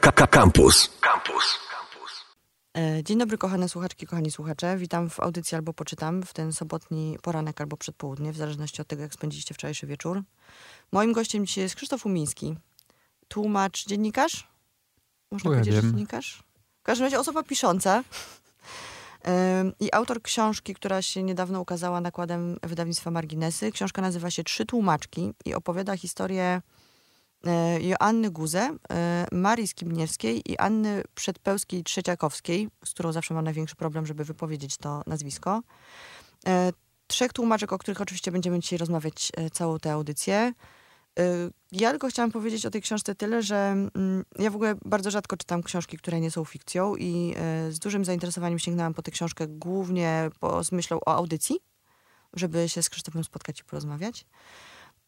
[0.00, 0.90] Campus.
[1.00, 1.58] Campus.
[2.76, 4.76] E, dzień dobry, kochane słuchaczki, kochani słuchacze.
[4.76, 9.02] Witam w audycji albo poczytam w ten sobotni poranek albo przedpołudnie, w zależności od tego,
[9.02, 10.22] jak spędziliście wczorajszy wieczór.
[10.92, 12.56] Moim gościem dzisiaj jest Krzysztof Umiński,
[13.28, 14.48] tłumacz, dziennikarz?
[15.30, 16.42] Można ja powiedzieć, że dziennikarz?
[16.80, 18.04] W każdym razie osoba pisząca
[19.80, 23.72] i autor książki, która się niedawno ukazała nakładem wydawnictwa Marginesy.
[23.72, 26.62] Książka nazywa się Trzy tłumaczki i opowiada historię
[27.80, 34.24] Joanny Guze, e, Marii Skibniewskiej i Anny Przedpełskiej-Trzeciakowskiej, z którą zawsze mam największy problem, żeby
[34.24, 35.62] wypowiedzieć to nazwisko.
[36.46, 36.72] E,
[37.06, 40.52] Trzech tłumaczek, o których oczywiście będziemy dzisiaj rozmawiać e, całą tę audycję.
[41.18, 41.24] E,
[41.72, 45.36] Ja tylko chciałam powiedzieć o tej książce tyle, że mm, ja w ogóle bardzo rzadko
[45.36, 49.46] czytam książki, które nie są fikcją i e, z dużym zainteresowaniem sięgnęłam po tę książkę
[49.48, 51.56] głównie po, z myślą o audycji,
[52.32, 54.26] żeby się z Krzysztofem spotkać i porozmawiać.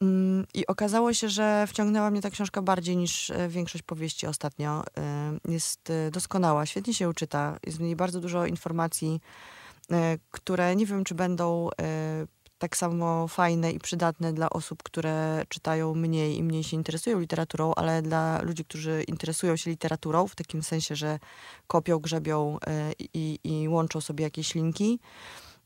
[0.01, 4.85] Mm, I okazało się, że wciągnęła mnie ta książka bardziej niż e, większość powieści ostatnio.
[4.99, 9.21] E, Jest e, doskonała, świetnie się uczyta, jest w niej bardzo dużo informacji,
[10.31, 11.69] które nie wiem, czy będą
[12.59, 17.73] tak samo fajne i przydatne dla osób, które czytają mniej i mniej się interesują literaturą,
[17.77, 21.19] ale dla ludzi, którzy interesują się literaturą, w takim sensie, że
[21.67, 22.59] kopią, grzebią
[22.99, 25.01] i, i łączą sobie jakieś linki.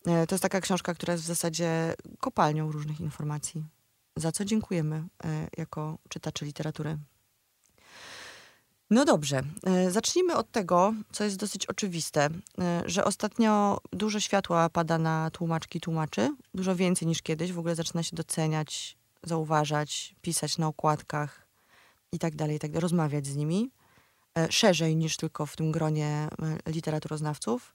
[0.05, 3.80] To jest taka książka, która jest w zasadzie kopalnią różnych informacji.
[4.21, 6.99] Za co dziękujemy e, jako czytacze literatury.
[8.91, 12.29] No dobrze, e, zacznijmy od tego, co jest dosyć oczywiste,
[12.61, 17.53] e, że ostatnio dużo światła pada na tłumaczki tłumaczy, dużo więcej niż kiedyś.
[17.53, 21.47] W ogóle zaczyna się doceniać, zauważać, pisać na okładkach
[22.13, 23.71] i tak dalej, tak rozmawiać z nimi
[24.51, 26.29] szerzej niż tylko w tym gronie
[26.67, 27.75] literaturoznawców.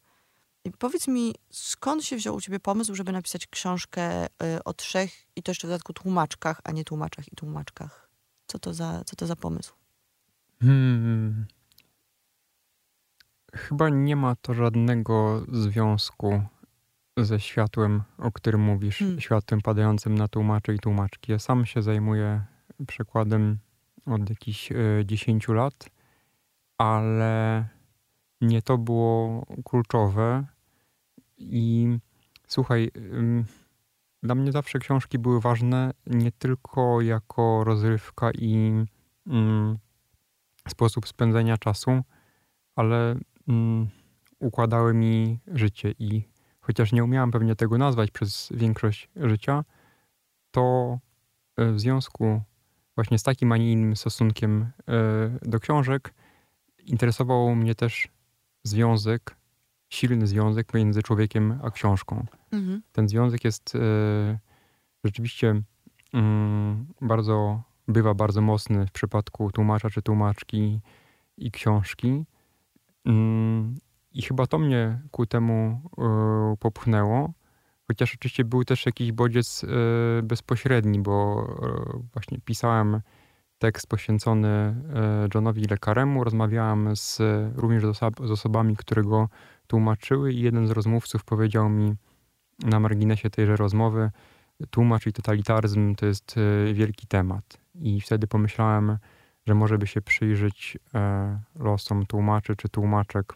[0.72, 4.02] Powiedz mi, skąd się wziął u ciebie pomysł, żeby napisać książkę
[4.44, 8.10] e, o trzech i to jeszcze w dodatku tłumaczkach, a nie tłumaczach i tłumaczkach?
[8.48, 9.74] Co to za, co to za pomysł?
[10.62, 11.46] Hmm.
[13.54, 16.42] Chyba nie ma to żadnego związku
[17.18, 19.22] ze światłem, o którym mówisz, Hmm.
[19.22, 21.32] światłem padającym na tłumaczy i tłumaczki.
[21.32, 22.46] Ja sam się zajmuję
[22.88, 23.58] przekładem
[24.06, 24.76] od jakichś e,
[25.06, 25.90] 10 lat,
[26.78, 27.66] ale
[28.42, 30.46] nie to było kluczowe.
[31.38, 31.88] I
[32.48, 32.92] słuchaj,
[34.24, 38.74] dla mnie zawsze książki były ważne nie tylko jako rozrywka i
[40.68, 42.02] sposób spędzenia czasu,
[42.76, 43.16] ale
[44.40, 45.94] układały mi życie.
[46.00, 46.24] I
[46.60, 49.64] chociaż nie umiałam pewnie tego nazwać przez większość życia,
[50.52, 50.98] to
[51.58, 52.42] e, w związku
[52.96, 56.14] właśnie z takim, a nie innym stosunkiem e, do książek
[56.86, 58.08] interesował mnie też
[58.64, 59.36] związek,
[59.90, 62.26] silny związek między człowiekiem a książką.
[62.52, 62.82] Mhm.
[62.92, 63.80] Ten związek jest e,
[65.04, 65.62] rzeczywiście
[66.14, 70.80] mm, bardzo, bywa bardzo mocny w przypadku tłumacza czy tłumaczki
[71.38, 72.26] i książki.
[73.06, 73.76] Mm,
[74.12, 77.34] I chyba to mnie ku temu e, popchnęło.
[77.88, 79.68] Chociaż oczywiście był też jakiś bodziec e,
[80.24, 81.48] bezpośredni, bo
[82.14, 83.02] właśnie pisałem
[83.58, 84.76] tekst poświęcony
[85.34, 86.24] Johnowi Lekaremu.
[86.24, 87.22] Rozmawiałem z,
[87.56, 87.84] również
[88.20, 89.30] z osobami, które go
[89.68, 91.96] tłumaczyły i jeden z rozmówców powiedział mi
[92.64, 94.12] na marginesie tejże rozmowy,
[94.70, 97.58] tłumacz i totalitaryzm to jest e, wielki temat.
[97.76, 98.98] I wtedy pomyślałem,
[99.48, 103.34] że może by się przyjrzeć e, losom tłumaczy czy tłumaczek,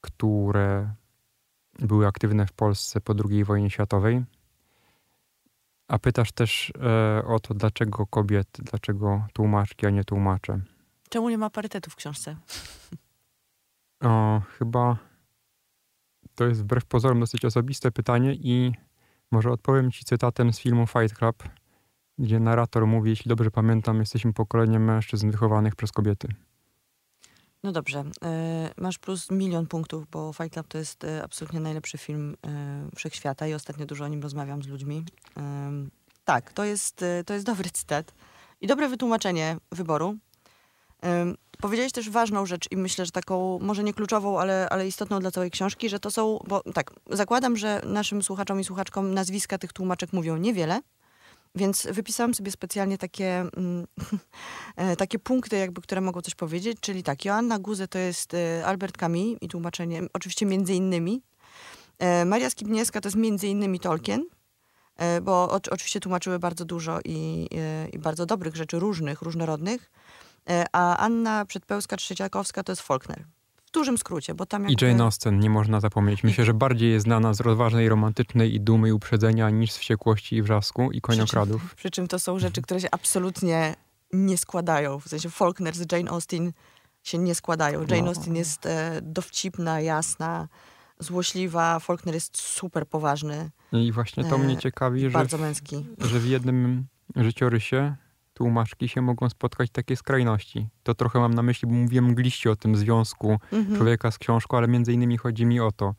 [0.00, 0.94] które
[1.78, 4.24] były aktywne w Polsce po II wojnie światowej.
[5.88, 10.60] A pytasz też e, o to, dlaczego kobiety, dlaczego tłumaczki, a nie tłumacze.
[11.08, 12.36] Czemu nie ma parytetu w książce?
[14.02, 14.96] O, chyba
[16.34, 18.72] to jest wbrew pozorom dosyć osobiste pytanie i
[19.30, 21.42] może odpowiem ci cytatem z filmu Fight Club,
[22.18, 26.28] gdzie narrator mówi, jeśli dobrze pamiętam, jesteśmy pokoleniem mężczyzn wychowanych przez kobiety.
[27.62, 31.98] No dobrze, e, masz plus milion punktów, bo Fight Club to jest e, absolutnie najlepszy
[31.98, 35.04] film e, wszechświata i ostatnio dużo o nim rozmawiam z ludźmi.
[36.24, 38.14] Tak, to jest, to jest dobry cytat
[38.60, 40.16] i dobre wytłumaczenie wyboru.
[41.62, 45.30] Powiedziałeś też ważną rzecz i myślę, że taką, może nie kluczową, ale, ale istotną dla
[45.30, 49.72] całej książki, że to są, bo tak, zakładam, że naszym słuchaczom i słuchaczkom nazwiska tych
[49.72, 50.80] tłumaczek mówią niewiele,
[51.54, 53.26] więc wypisałam sobie specjalnie takie,
[53.56, 53.86] mm,
[54.76, 58.66] e, takie punkty, jakby, które mogą coś powiedzieć, czyli tak, Joanna Guze to jest e,
[58.66, 61.22] Albert Camus i tłumaczenie, oczywiście między innymi.
[61.98, 64.24] E, Maria Skibniewska to jest między innymi Tolkien,
[65.22, 67.48] bo oczywiście tłumaczyły bardzo dużo i,
[67.92, 69.90] i bardzo dobrych rzeczy, różnych, różnorodnych.
[70.50, 73.24] E, A Anna Przedpełska-Trzeciakowska to jest Faulkner.
[73.66, 74.86] W dużym skrócie, bo tam I jakby...
[74.86, 76.24] Jane Austen, nie można zapomnieć.
[76.24, 80.36] Myślę, że bardziej jest znana z rozważnej, romantycznej i dumy i uprzedzenia niż z wściekłości
[80.36, 81.74] i wrzasku i koniokradów.
[81.74, 83.74] Przy czym to są rzeczy, które się absolutnie
[84.12, 85.00] nie składają.
[85.00, 86.52] W sensie Faulkner z Jane Austen
[87.02, 87.80] się nie składają.
[87.80, 88.08] Jane No.
[88.08, 90.48] Austen jest e, dowcipna, jasna,
[90.98, 95.86] złośliwa, Faulkner jest super poważny, I właśnie to E, mnie ciekawi, że bardzo w, męski.
[95.98, 96.86] że w jednym
[97.16, 97.96] życiorysie
[98.42, 100.68] tłumaczki się mogą spotkać takie skrajności.
[100.82, 103.76] To trochę mam na myśli, bo mówiłem mgliście o tym związku Mhm.
[103.76, 105.94] człowieka z książką, ale między innymi chodzi mi o to,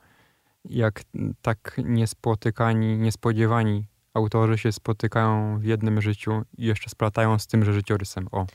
[0.65, 1.01] jak
[1.41, 8.27] tak niespotykani, niespodziewani autorzy się spotykają w jednym życiu i jeszcze splatają z tymże życiorysem.
[8.31, 8.45] O,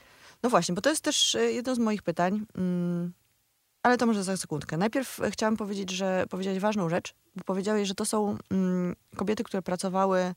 [0.42, 3.12] No właśnie, bo to jest też e, jedno z moich pytań, mm,
[3.82, 4.76] ale to może za sekundkę.
[4.76, 9.44] Najpierw e, chciałam powiedzieć, że powiedziałeś ważną rzecz, bo powiedziałeś, że to są mm, kobiety,
[9.44, 10.34] które pracowały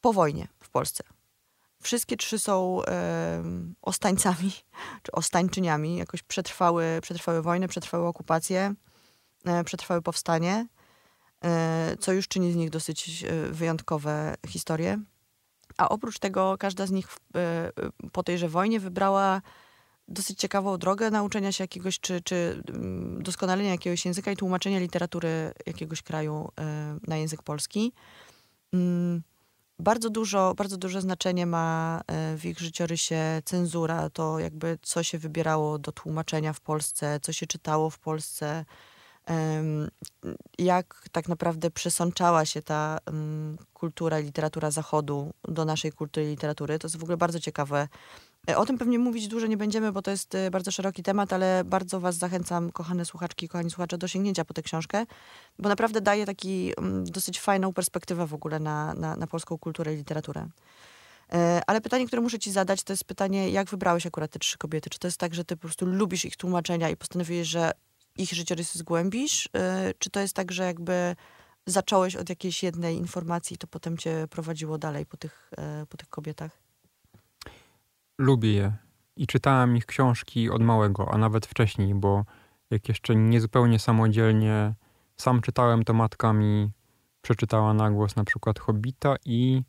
[0.00, 1.04] po wojnie w Polsce.
[1.84, 4.52] Wszystkie trzy są em, ostańcami,
[5.02, 8.74] czy ostańczyniami, jakoś przetrwały, przetrwały wojnę, przetrwały okupację,
[9.44, 10.66] e, przetrwały powstanie,
[11.44, 14.98] e, co już czyni z nich dosyć e, wyjątkowe historie.
[15.78, 17.70] A oprócz tego każda z nich e, e,
[18.12, 19.42] po tejże wojnie wybrała
[20.08, 25.52] dosyć ciekawą drogę nauczenia się jakiegoś, czy, czy mm, doskonalenia jakiegoś języka i tłumaczenia literatury
[25.66, 27.92] jakiegoś kraju e, na język polski.
[28.72, 29.22] Mm,
[29.78, 35.18] Bardzo, dużo, bardzo duże znaczenie ma e, w ich życiorysie cenzura, to jakby co się
[35.18, 38.64] wybierało do tłumaczenia w Polsce, co się czytało w Polsce,
[40.58, 46.28] jak tak naprawdę przesączała się ta em, kultura i literatura Zachodu do naszej kultury i
[46.28, 46.78] literatury.
[46.78, 47.88] To jest w ogóle bardzo ciekawe.
[48.48, 51.32] E, O tym pewnie mówić dużo nie będziemy, bo to jest e, bardzo szeroki temat,
[51.32, 55.06] ale bardzo was zachęcam, kochane słuchaczki kochani słuchacze, do sięgnięcia po tę książkę,
[55.58, 59.94] bo naprawdę daje taki mm, dosyć fajną perspektywę w ogóle na, na, na polską kulturę
[59.94, 60.46] i literaturę.
[61.32, 64.58] E, Ale pytanie, które muszę ci zadać, to jest pytanie, jak wybrałeś akurat te trzy
[64.58, 64.90] kobiety?
[64.90, 67.72] Czy to jest tak, że ty po prostu lubisz ich tłumaczenia i postanowiłeś, że
[68.16, 69.48] ich życiorysy zgłębisz?
[69.98, 71.16] Czy to jest tak, że jakby
[71.66, 75.50] zacząłeś od jakiejś jednej informacji i to potem cię prowadziło dalej po tych,
[75.88, 76.63] po tych kobietach?
[78.18, 78.72] Lubię je.
[79.16, 82.24] I czytałem ich książki od małego, a nawet wcześniej, bo
[82.70, 84.74] jak jeszcze niezupełnie samodzielnie
[85.16, 86.70] sam czytałem, to matka mi
[87.22, 89.62] przeczytała na głos na przykład Hobbita i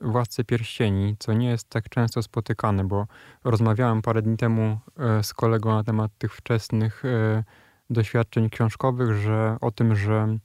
[0.00, 3.06] Władcę Pierścieni, co nie jest tak często spotykane, bo
[3.44, 7.44] rozmawiałem parę dni temu e, z kolegą na temat tych wczesnych e,
[7.90, 10.38] doświadczeń książkowych, że o tym, że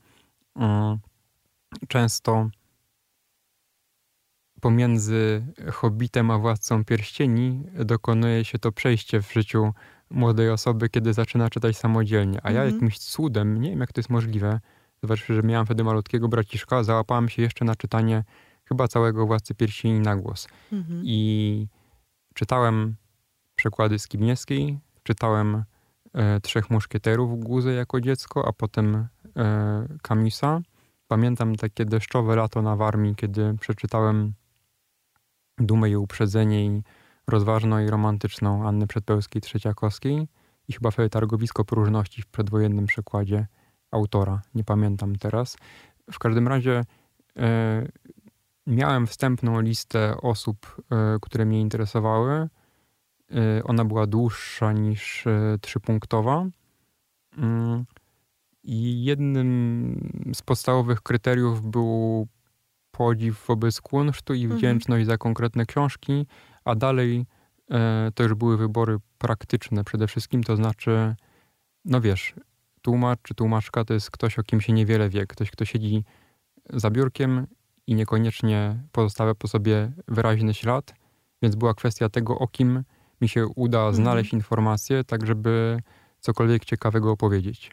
[0.55, 0.97] mm,
[1.87, 2.49] często
[4.59, 9.73] pomiędzy Hobbitem a Władcą Pierścieni dokonuje się to przejście w życiu
[10.09, 12.39] młodej osoby, kiedy zaczyna czytać samodzielnie.
[12.43, 12.73] A ja Mhm.
[12.75, 14.59] jakimś cudem, nie wiem jak to jest możliwe,
[15.03, 18.23] zważywszy, że miałem wtedy malutkiego braciszka, załapałem się jeszcze na czytanie
[18.65, 20.47] chyba całego Władcy Pierścieni na głos.
[20.73, 21.01] Mhm.
[21.05, 21.67] I
[22.33, 22.95] czytałem
[23.55, 25.63] przekłady Skibniewskiej, czytałem
[26.13, 29.07] e, Trzech Muszkieterów Guzę jako dziecko, a potem
[29.37, 30.61] e, Camusa.
[31.07, 34.33] Pamiętam takie deszczowe lato na Warmii, kiedy przeczytałem
[35.59, 36.83] Dumę i Uprzedzenie i
[37.27, 40.27] rozważną i romantyczną Anny Przedpełskiej-Trzeciakowskiej
[40.67, 43.47] i chyba Targowisko Próżności w przedwojennym przekładzie
[43.91, 44.41] autora.
[44.55, 45.57] Nie pamiętam teraz.
[46.11, 46.83] W każdym razie
[47.37, 47.87] e,
[48.67, 52.31] miałem wstępną listę osób, e, które mnie interesowały.
[52.31, 52.49] E,
[53.63, 55.25] ona była dłuższa niż
[55.61, 56.45] trzypunktowa.
[57.37, 57.85] Mm,
[58.63, 62.27] I jednym z podstawowych kryteriów był
[62.91, 64.57] podziw wobec kunsztu i Mhm.
[64.57, 66.25] wdzięczność za konkretne książki,
[66.65, 67.25] a dalej
[67.71, 71.15] e, to już były wybory praktyczne przede wszystkim, to znaczy,
[71.85, 72.33] no wiesz,
[72.81, 76.03] tłumacz czy tłumaczka to jest ktoś, o kim się niewiele wie, ktoś, kto siedzi
[76.69, 77.47] za biurkiem
[77.87, 80.93] i niekoniecznie pozostawia po sobie wyraźny ślad,
[81.41, 82.83] więc była kwestia tego, o kim
[83.21, 85.79] mi się uda znaleźć informacje, tak żeby
[86.19, 87.71] cokolwiek ciekawego opowiedzieć.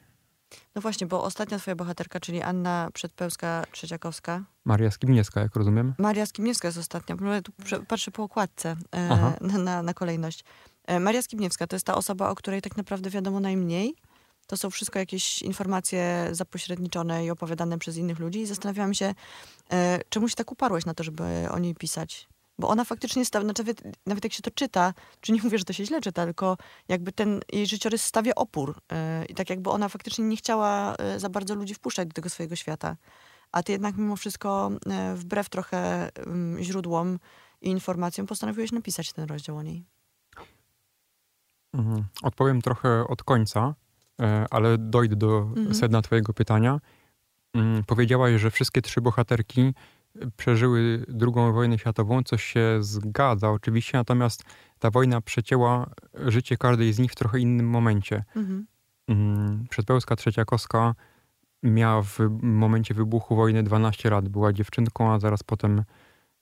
[0.76, 5.94] No właśnie, bo ostatnia twoja bohaterka, czyli Anna Przedpełska-Trzeciakowska, Maria Skibniewska, jak rozumiem.
[5.98, 7.52] Maria Skibniewska jest ostatnia, tu
[7.88, 9.08] patrzę po okładce e,
[9.40, 10.44] na, na, na kolejność.
[10.86, 13.94] E, Maria Skibniewska to jest ta osoba, o której tak naprawdę wiadomo najmniej.
[14.46, 18.40] To są wszystko jakieś informacje zapośredniczone i opowiadane przez innych ludzi.
[18.40, 19.14] I zastanawiałam się,
[19.72, 22.28] e, czemu się tak uparłeś na to, żeby o niej pisać.
[22.58, 25.64] Bo ona faktycznie, sta- znaczy, nawet, nawet jak się to czyta, czy nie mówię, że
[25.64, 26.56] to się źle czyta, tylko
[26.88, 28.80] jakby ten jej życiorys stawia opór.
[28.92, 32.28] E, I tak jakby ona faktycznie nie chciała e, za bardzo ludzi wpuszczać do tego
[32.30, 32.96] swojego świata.
[33.52, 36.10] A ty jednak mimo wszystko, e, wbrew trochę
[36.60, 37.18] źródłom
[37.60, 39.84] i informacjom, postanowiłeś napisać ten rozdział o niej.
[41.74, 42.04] Mhm.
[42.22, 43.74] Odpowiem trochę od końca,
[44.50, 45.74] ale dojdę do Mhm.
[45.74, 46.80] sedna twojego pytania.
[47.54, 49.74] Mm, Powiedziałaś, że wszystkie trzy bohaterki
[50.36, 54.44] przeżyły drugą wojnę światową, co się zgadza oczywiście, natomiast
[54.78, 58.24] ta wojna przecięła życie każdej z nich w trochę innym momencie.
[58.36, 58.66] Mhm.
[59.08, 60.94] Mm, Przedpełska Trzeciakowska
[61.62, 64.28] miała w momencie wybuchu wojny 12 lat.
[64.28, 65.84] Była dziewczynką, a zaraz potem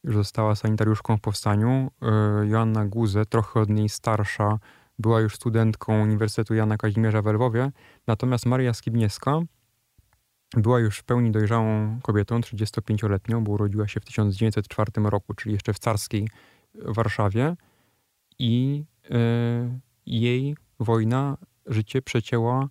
[0.05, 1.91] już została sanitariuszką w powstaniu.
[2.03, 4.59] E, Joanna Guze, trochę od niej starsza,
[4.99, 7.73] była już studentką Uniwersytetu Jana Kazimierza w Lwowie.
[8.07, 9.41] Natomiast Maria Skibniewska
[10.57, 15.73] była już w pełni dojrzałą kobietą, 35-letnią, bo urodziła się w 1904 roku, czyli jeszcze
[15.73, 16.29] w carskiej
[16.75, 17.57] Warszawie.
[18.39, 22.69] I y, jej wojna życie przecięła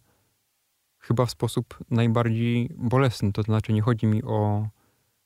[0.99, 3.33] chyba w sposób najbardziej bolesny.
[3.33, 4.67] To znaczy, nie chodzi mi o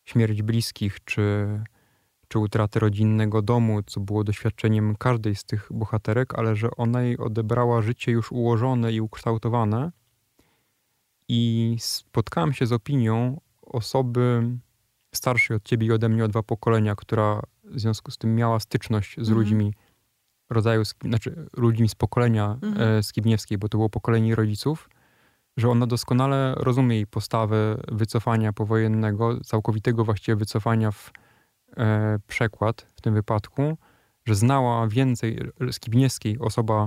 [0.06, 1.48] śmierć bliskich czy,
[2.28, 7.18] czy utratę rodzinnego domu, co było doświadczeniem każdej z tych bohaterek, ale że ona jej
[7.18, 9.92] odebrała życie już ułożone i ukształtowane.
[11.29, 14.43] I spotkałem się z opinią osoby
[15.15, 18.60] starszej od ciebie i ode mnie o dwa pokolenia, która w związku z tym miała
[18.60, 19.38] styczność z mhm.
[19.38, 19.74] ludźmi
[20.50, 22.98] rodzaju, znaczy ludźmi z pokolenia mhm.
[23.00, 24.89] e, Skibniewskiej, bo to było pokolenie rodziców,
[25.57, 31.12] że ona doskonale rozumie jej postawę wycofania powojennego, całkowitego właściwie wycofania w
[31.77, 33.77] e, przekład w tym wypadku,
[34.25, 35.39] że znała więcej
[35.72, 36.86] Skibniewskiej, osoba,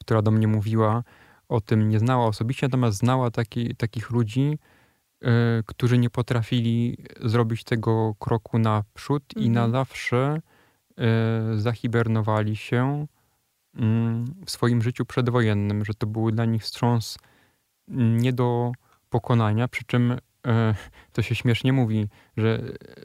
[0.00, 1.02] która do mnie mówiła
[1.50, 4.58] o tym, nie znała osobiście, natomiast znała taki, takich ludzi,
[5.22, 5.28] e,
[5.66, 9.46] którzy nie potrafili zrobić tego kroku naprzód mhm.
[9.46, 9.72] i na mhm.
[9.72, 10.40] zawsze
[10.98, 13.06] e, zahibernowali się
[13.74, 17.18] mm, w swoim życiu przedwojennym, że to był dla nich wstrząs
[17.88, 18.72] nie do
[19.08, 20.16] pokonania, przy czym
[20.46, 20.74] e,
[21.12, 22.62] to się śmiesznie mówi, że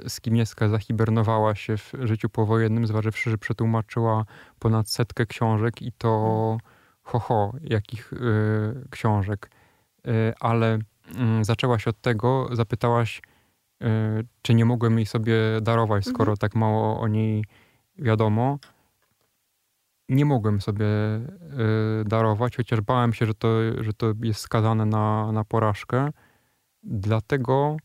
[0.08, 4.25] Skibniewska zahibernowała się w życiu powojennym, zważywszy, że przetłumaczyła
[4.60, 6.58] ponad setkę książek i to
[7.05, 8.17] ho, ho jakich e,
[8.89, 9.50] książek.
[10.07, 10.79] E, ale
[11.15, 13.21] mm, zaczęłaś od tego, zapytałaś,
[14.41, 16.38] czy nie mogłem jej sobie darować, skoro mhm.
[16.38, 17.45] tak mało o niej
[17.97, 18.59] wiadomo
[20.09, 25.31] nie mogłem sobie y, darować, chociaż bałem się, że to, że to jest skazane na,
[25.31, 26.09] na porażkę,
[26.83, 27.77] dlatego,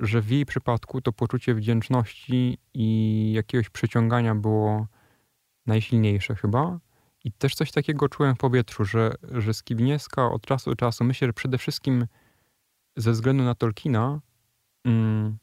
[0.00, 4.86] że w jej przypadku to poczucie wdzięczności i jakiegoś przyciągania było
[5.66, 6.78] najsilniejsze chyba.
[7.24, 11.28] I też coś takiego czułem w powietrzu, że, że Skibniewska od czasu do czasu, myślę,
[11.28, 12.06] że przede wszystkim
[12.96, 14.20] ze względu na Tolkiena,
[14.84, 15.38] mm,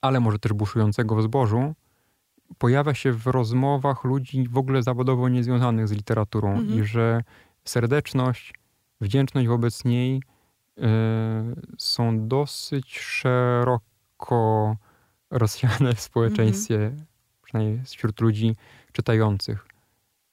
[0.00, 1.74] ale może też buszującego w zbożu,
[2.58, 6.80] pojawia się w rozmowach ludzi w ogóle zawodowo niezwiązanych z literaturą mhm.
[6.80, 7.22] i że
[7.64, 8.54] serdeczność,
[9.00, 10.82] wdzięczność wobec niej y,
[11.78, 14.76] są dosyć szeroko
[15.30, 17.04] rozsiane w społeczeństwie, mhm.
[17.42, 18.56] przynajmniej wśród ludzi
[18.92, 19.71] czytających.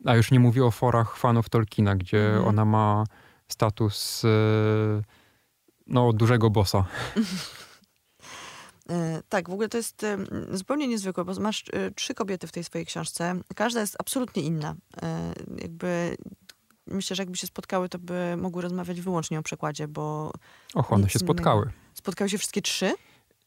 [0.05, 2.47] A już nie mówię o forach fanów Tolkiena, gdzie mhm.
[2.47, 3.03] ona ma
[3.47, 4.27] status y,
[5.87, 6.85] no, dużego bossa.
[8.89, 10.05] E, tak, w ogóle to jest
[10.51, 13.35] zupełnie niezwykłe, bo masz e, trzy kobiety w tej swojej książce.
[13.55, 14.75] Każda jest absolutnie inna.
[15.01, 16.17] E, jakby
[16.87, 20.31] myślę, że jakby się spotkały, to by mogły rozmawiać wyłącznie o przekładzie, bo...
[20.73, 21.61] Och, one się spotkały.
[21.61, 21.79] Innego.
[21.93, 22.93] Spotkały się wszystkie trzy?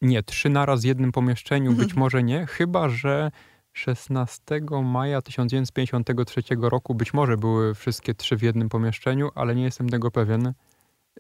[0.03, 3.31] Nie, trzy naraz w jednym pomieszczeniu, być może nie, chyba że
[3.73, 4.43] 16
[4.85, 10.11] maja 1953 roku być może były wszystkie trzy w jednym pomieszczeniu, ale nie jestem tego
[10.11, 10.53] pewien.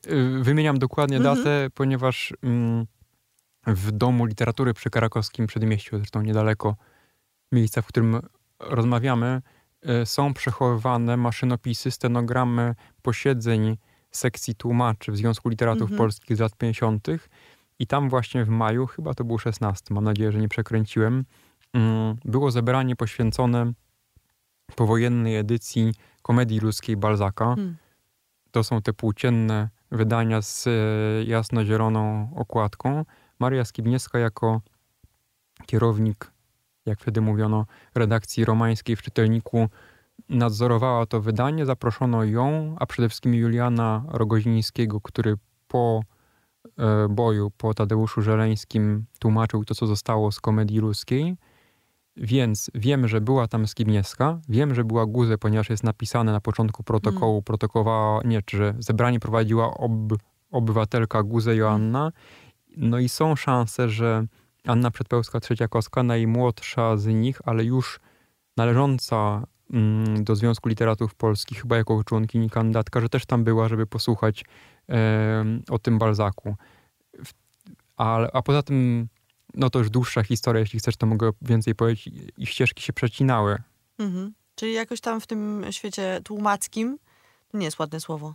[0.06, 1.36] Y, wymieniam dokładnie mhm.
[1.36, 2.34] datę, ponieważ...
[2.42, 2.86] Mm,
[3.66, 6.76] w Domu Literatury przy Krakowskim Przedmieściu, zresztą niedaleko
[7.52, 8.20] miejsca, w którym
[8.60, 9.42] rozmawiamy,
[9.82, 13.76] e, są przechowywane maszynopisy, stenogramy posiedzeń
[14.10, 15.98] sekcji tłumaczy w Związku Literatów mhm.
[15.98, 17.08] Polskich z lat 50.
[17.78, 21.24] I tam właśnie w maju, chyba to był 16, mam nadzieję, że nie przekręciłem,
[22.24, 23.72] było zebranie poświęcone
[24.76, 27.44] powojennej edycji komedii ludzkiej Balzaka.
[27.44, 27.76] Hmm.
[28.50, 30.70] To są te płócienne wydania z e,
[31.24, 33.04] jasno-zieloną okładką.
[33.38, 34.60] Maria Skibniewska jako
[35.66, 36.30] kierownik,
[36.86, 39.68] jak wtedy mówiono, redakcji romańskiej w czytelniku
[40.28, 41.66] nadzorowała to wydanie.
[41.66, 45.36] Zaproszono ją, a przede wszystkim Juliana Rogozińskiego, który
[45.68, 46.02] po
[46.78, 51.36] e, boju, po Tadeuszu Żeleńskim tłumaczył to, co zostało z komedii ludzkiej.
[52.16, 56.82] Więc wiem, że była tam Skibniewska, wiem, że była Guze, ponieważ jest napisane na początku
[56.82, 57.42] protokołu, mm.
[57.42, 59.92] protokołowała, nie, że zebranie prowadziła ob,
[60.50, 62.12] obywatelka Guze Joanna
[62.76, 64.26] no i są szanse, że
[64.66, 68.00] Anna Przedpełska-Trzeciakowska, najmłodsza z nich, ale już
[68.56, 73.86] należąca mm, do Związku Literatów Polskich, chyba jako członkini kandydatka, że też tam była, żeby
[73.86, 74.44] posłuchać
[74.88, 76.56] e, o tym Balzaku.
[77.96, 79.08] A, a poza tym,
[79.54, 82.14] no to już dłuższa historia, jeśli chcesz, to mogę więcej powiedzieć.
[82.38, 83.62] I ścieżki się przecinały.
[83.98, 84.32] Mhm.
[84.54, 86.98] Czyli jakoś tam w tym świecie tłumackim,
[87.54, 88.34] nie jest ładne słowo.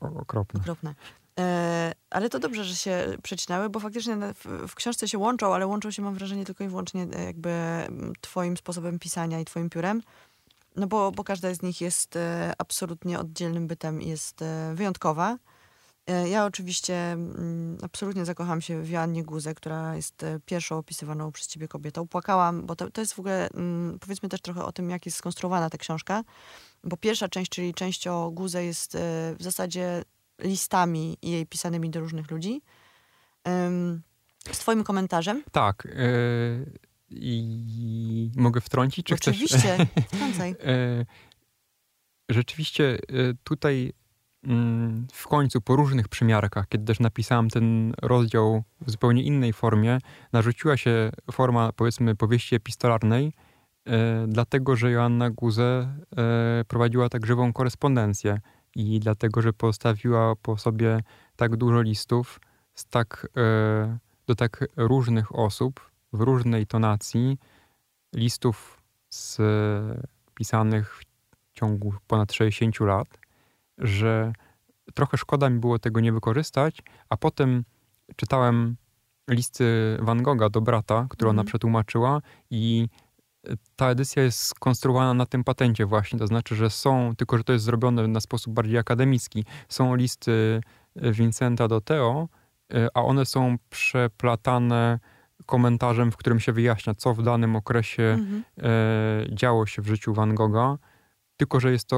[0.00, 0.60] Okropne.
[0.60, 0.94] Okropne.
[1.38, 5.66] E, ale to dobrze, że się przecinały, bo faktycznie w, w, książce się łączą, ale
[5.66, 7.50] łączą się, mam wrażenie, tylko i wyłącznie e, jakby
[8.20, 10.02] twoim sposobem pisania i twoim piórem.
[10.76, 15.38] No bo, bo każda z nich jest e, absolutnie oddzielnym bytem i jest wyjątkowa.
[16.06, 21.32] E, Ja oczywiście mm, absolutnie zakochałam się w Joannie Guzę, która jest e, pierwszą opisywaną
[21.32, 22.08] przez ciebie kobietą.
[22.08, 25.18] Płakałam, bo to, to jest w ogóle, mm, powiedzmy też trochę o tym, jak jest
[25.18, 26.22] skonstruowana ta książka.
[26.84, 28.98] Bo pierwsza część, czyli część o Guzę jest e,
[29.38, 30.02] w zasadzie
[30.38, 32.62] listami jej pisanymi do różnych ludzi.
[34.52, 35.42] Z twoim komentarzem.
[35.52, 35.86] Tak.
[35.86, 35.90] e,
[37.10, 39.34] I mogę wtrącić, czy chcesz?
[39.34, 40.54] Oczywiście, wtrącaj.
[42.28, 42.98] Rzeczywiście
[43.44, 43.92] tutaj
[45.12, 49.98] w końcu po różnych przymiarkach, kiedy też napisałem ten rozdział w zupełnie innej formie,
[50.32, 53.32] narzuciła się forma powiedzmy powieści epistolarnej,
[53.86, 55.62] e, dlatego że Joanna Guze
[56.16, 58.40] e, prowadziła tak żywą korespondencję
[58.74, 61.00] i dlatego, że postawiła po sobie
[61.36, 62.40] tak dużo listów
[62.74, 67.38] z tak, e, do tak różnych osób w różnej tonacji,
[68.14, 69.38] listów z,
[70.34, 71.00] pisanych
[71.50, 73.18] w ciągu ponad 60 lat,
[73.80, 74.32] że
[74.94, 77.64] trochę szkoda mi było tego nie wykorzystać, a potem
[78.16, 78.76] czytałem
[79.30, 81.46] listy Van Gogha do brata, które ona Mhm.
[81.46, 82.20] przetłumaczyła
[82.50, 82.88] i
[83.76, 87.52] ta edycja jest skonstruowana na tym patencie właśnie, to znaczy, że są, tylko że to
[87.52, 90.60] jest zrobione na sposób bardziej akademicki, są listy
[90.96, 92.28] Vincenta do Teo,
[92.74, 94.98] y, a one są przeplatane
[95.46, 98.44] komentarzem, w którym się wyjaśnia, co w danym okresie Mhm.
[98.58, 100.78] e, działo się w życiu Van Gogha,
[101.36, 101.96] tylko że jest to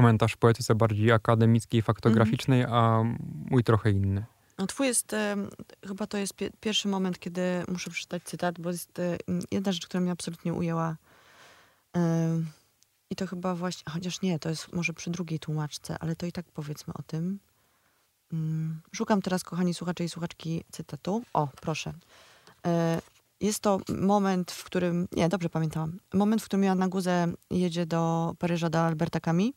[0.00, 3.02] komentarz poetyce bardziej akademickiej, faktograficznej, a
[3.50, 4.24] mój trochę inny.
[4.58, 5.50] No twój jest, em,
[5.86, 9.16] chyba to jest pie- pierwszy moment, kiedy muszę przeczytać cytat, bo jest e,
[9.50, 10.96] jedna rzecz, która mnie absolutnie ujęła.
[11.92, 12.46] Em,
[13.10, 16.32] I to chyba właśnie, chociaż nie, to jest może przy drugiej tłumaczce, ale to i
[16.32, 17.38] tak powiedzmy o tym.
[18.32, 21.22] Mm, Szukam teraz, kochani słuchacze i słuchaczki, cytatu.
[21.32, 21.92] O, proszę.
[22.66, 23.00] E,
[23.40, 28.34] Jest to moment, w którym, nie, dobrze pamiętałam, moment, w którym Joanna Guze jedzie do
[28.38, 29.52] Paryża do Alberta Camus.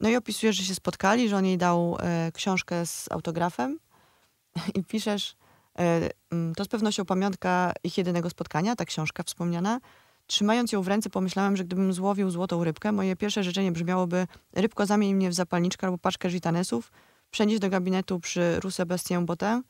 [0.00, 3.78] No i opisujesz, że się spotkali, że on jej dał e, książkę z autografem
[4.74, 5.36] i piszesz,
[5.78, 9.80] e, mm, to z pewnością pamiątka ich jedynego spotkania, ta książka wspomniana.
[10.26, 14.86] Trzymając ją w ręce, pomyślałem, że gdybym złowił złotą rybkę, moje pierwsze życzenie brzmiałoby: Rybko,
[14.86, 16.92] zamień mnie w zapalniczkę albo paczkę gitanesów,
[17.30, 19.62] przenieś do gabinetu przy Rue Sebastien Botin,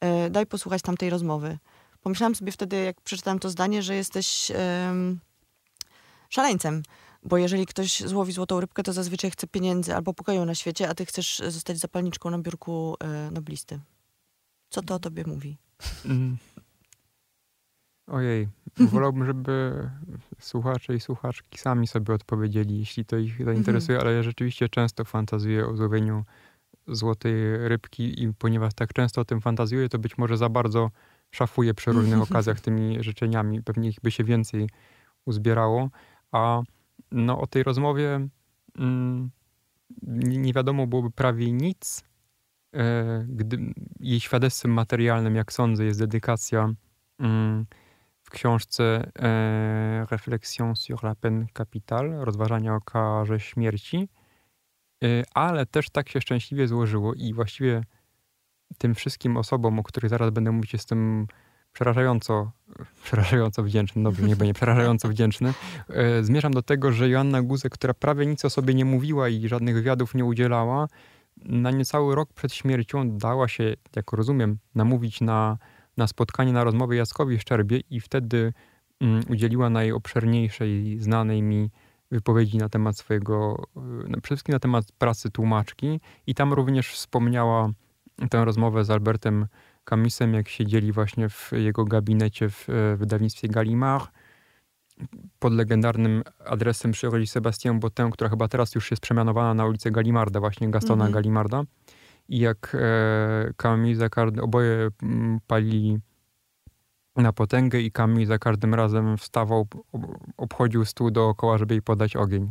[0.00, 1.58] e, daj posłuchać tamtej rozmowy.
[2.02, 5.20] Pomyślałam sobie wtedy, jak przeczytałam to zdanie, że jesteś em,
[6.28, 6.82] szaleńcem.
[7.24, 10.94] Bo jeżeli ktoś złowi złotą rybkę, to zazwyczaj chce pieniędzy albo pokoju na świecie, a
[10.94, 13.80] ty chcesz zostać zapalniczką na biurku e, noblisty.
[14.70, 15.56] Co to o tobie mówi?
[16.04, 16.36] Mm.
[18.06, 18.48] Ojej,
[18.92, 19.88] wolałbym, żeby
[20.40, 25.66] słuchacze i słuchaczki sami sobie odpowiedzieli, jeśli to ich zainteresuje, ale ja rzeczywiście często fantazuję
[25.66, 26.24] o złowieniu
[26.88, 30.90] złotej rybki i ponieważ tak często o tym fantazjuję, to być może za bardzo
[31.30, 33.62] szafuję przy różnych okazjach tymi życzeniami.
[33.62, 34.68] Pewnie ich by się więcej
[35.24, 35.90] uzbierało.
[36.32, 36.62] A
[37.14, 38.28] no, o tej rozmowie
[38.78, 39.30] mm,
[40.06, 42.04] nie, wiadomo byłoby prawie nic,
[42.74, 43.58] e, gdy
[44.00, 46.74] jej świadectwem materialnym, jak sądzę, jest dedykacja
[47.18, 47.66] mm,
[48.22, 54.08] w książce e, Réflexion sur la peine capitale, rozważania o karze śmierci,
[55.04, 57.84] E, ale też tak się szczęśliwie złożyło i właściwie
[58.78, 61.26] tym wszystkim osobom, o których zaraz będę mówić, jestem
[61.74, 62.50] przerażająco,
[63.04, 65.54] przerażająco wdzięczny, dobrze, nie będzie przerażająco wdzięczny.
[65.88, 69.48] E, Zmierzam do tego, że Joanna Guzek, która prawie nic o sobie nie mówiła i
[69.48, 70.88] żadnych wywiadów nie udzielała,
[71.36, 75.58] na niecały rok przed śmiercią dała się, jak rozumiem, namówić na,
[75.96, 78.52] na spotkanie, na rozmowę Jackowi Szczerbie i wtedy
[79.00, 81.70] mm, udzieliła najobszerniejszej, znanej mi
[82.10, 83.64] wypowiedzi na temat swojego,
[84.08, 87.70] no, przede wszystkim na temat pracy tłumaczki i tam również wspomniała
[88.30, 89.46] tę rozmowę z Albertem
[89.84, 94.10] Camusem, jak siedzieli właśnie w jego gabinecie w e, wydawnictwie Gallimard
[95.38, 99.90] pod legendarnym adresem przy ulicy Sebastien Botin, która chyba teraz już jest przemianowana na ulicę
[99.90, 101.12] Gallimarda, właśnie Gastona Mhm.
[101.12, 101.62] Gallimarda.
[102.28, 105.98] I jak e, Camus i Zakard oboje mm, palili
[107.16, 112.16] na potęgę i Camus za każdym razem wstawał, ob- obchodził stół dookoła, żeby jej podać
[112.16, 112.50] ogień.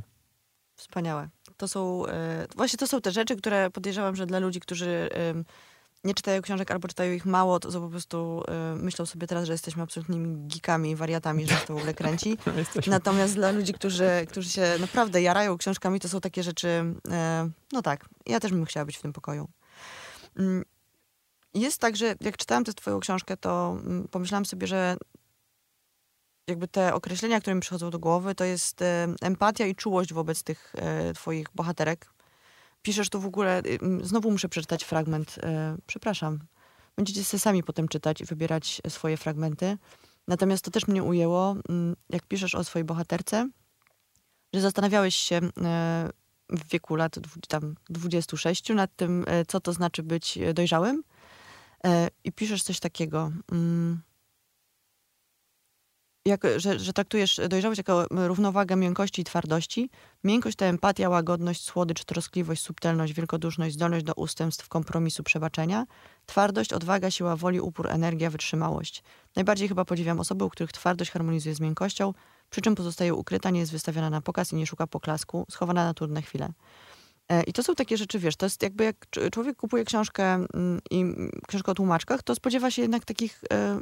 [0.76, 1.30] Wspaniałe.
[1.58, 5.46] To są, e, właśnie to są te rzeczy, które podejrzewam, że dla ludzi, którzy em,
[6.04, 9.46] nie czytają książek albo czytają ich mało, to, to po prostu e, myślą sobie teraz,
[9.46, 12.38] że jesteśmy absolutnymi geekami i wariatami, że to w ogóle kręci.
[12.58, 16.68] Jesteśmy Natomiast dla ludzi, którzy, którzy się naprawdę jarają książkami, to są takie rzeczy,
[17.12, 19.48] e, no tak, ja też bym chciała być w tym pokoju.
[20.36, 20.64] Mm,
[21.54, 24.98] Jest tak, że jak czytałam tę twoją książkę, to mm, pomyślałam sobie, że
[26.48, 30.44] jakby te określenia, które mi przychodzą do głowy, to jest e, empatia i czułość wobec
[30.44, 32.13] tych e, twoich bohaterek.
[32.84, 36.40] Piszesz tu w ogóle, y, mm, znowu muszę przeczytać fragment, e, przepraszam.
[36.96, 39.78] Będziecie sobie sami potem czytać i wybierać swoje fragmenty.
[40.28, 43.50] Natomiast to też mnie ujęło, mm, jak piszesz o swojej bohaterce,
[44.54, 45.40] że zastanawiałeś się,
[46.50, 47.16] w wieku lat
[47.48, 51.04] tam 26 nad tym, co to znaczy być dojrzałym.
[52.24, 53.32] I piszesz coś takiego.
[56.26, 59.90] Jak, że, że traktujesz dojrzałość jako równowagę miękkości i twardości.
[60.24, 65.86] Miękkość to empatia, łagodność, słodycz, troskliwość, subtelność, wielkoduszność, zdolność do ustępstw, kompromisu, przebaczenia.
[66.26, 69.04] Twardość, odwaga, siła woli, upór, energia, wytrzymałość.
[69.36, 72.14] Najbardziej chyba podziwiam osoby, u których twardość harmonizuje z miękkością,
[72.50, 75.94] przy czym pozostaje ukryta, nie jest wystawiona na pokaz i nie szuka poklasku, schowana na
[75.94, 76.54] trudne chwile.
[77.30, 80.24] E, I to są takie rzeczy, wiesz, to jest jakby jak cz- człowiek kupuje książkę
[80.34, 83.80] mm, i mm, książkę o tłumaczkach, to spodziewa się jednak takich, e,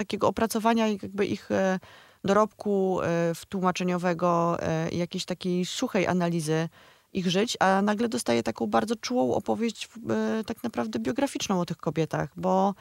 [0.00, 1.78] takiego opracowania jakby ich e,
[2.24, 6.68] dorobku e, tłumaczeniowego e, jakiejś takiej suchej analizy
[7.12, 9.88] ich żyć, a nagle dostaje taką bardzo czułą opowieść
[10.46, 12.74] tak naprawdę biograficzną o tych kobietach, bo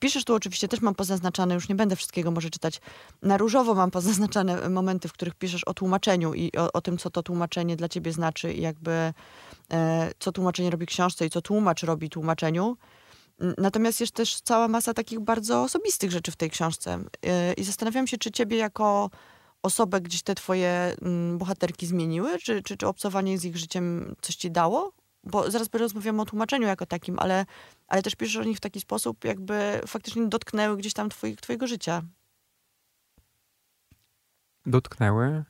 [0.00, 2.80] piszesz tu oczywiście, też mam pozaznaczane, już nie będę wszystkiego może czytać,
[3.22, 7.10] na różowo mam pozaznaczane momenty, w których piszesz o tłumaczeniu i o, o tym, co
[7.10, 9.12] to tłumaczenie dla ciebie znaczy i jakby
[10.18, 12.76] co tłumaczenie robi książce i co tłumacz robi tłumaczeniu.
[13.38, 16.98] Natomiast jest też cała masa takich bardzo osobistych rzeczy w tej książce.
[17.22, 19.10] E, I zastanawiam się, czy ciebie jako
[19.62, 24.36] osobę gdzieś te twoje mm, bohaterki zmieniły, czy, czy, czy obcowanie z ich życiem coś
[24.36, 24.92] ci dało?
[25.24, 27.46] Bo zaraz rozmawiamy o tłumaczeniu jako takim, ale,
[27.88, 31.08] ale też piszesz o nich w taki sposób, jakby faktycznie dotknęły gdzieś tam
[31.40, 32.02] twojego życia.
[34.66, 35.44] Dotknęły.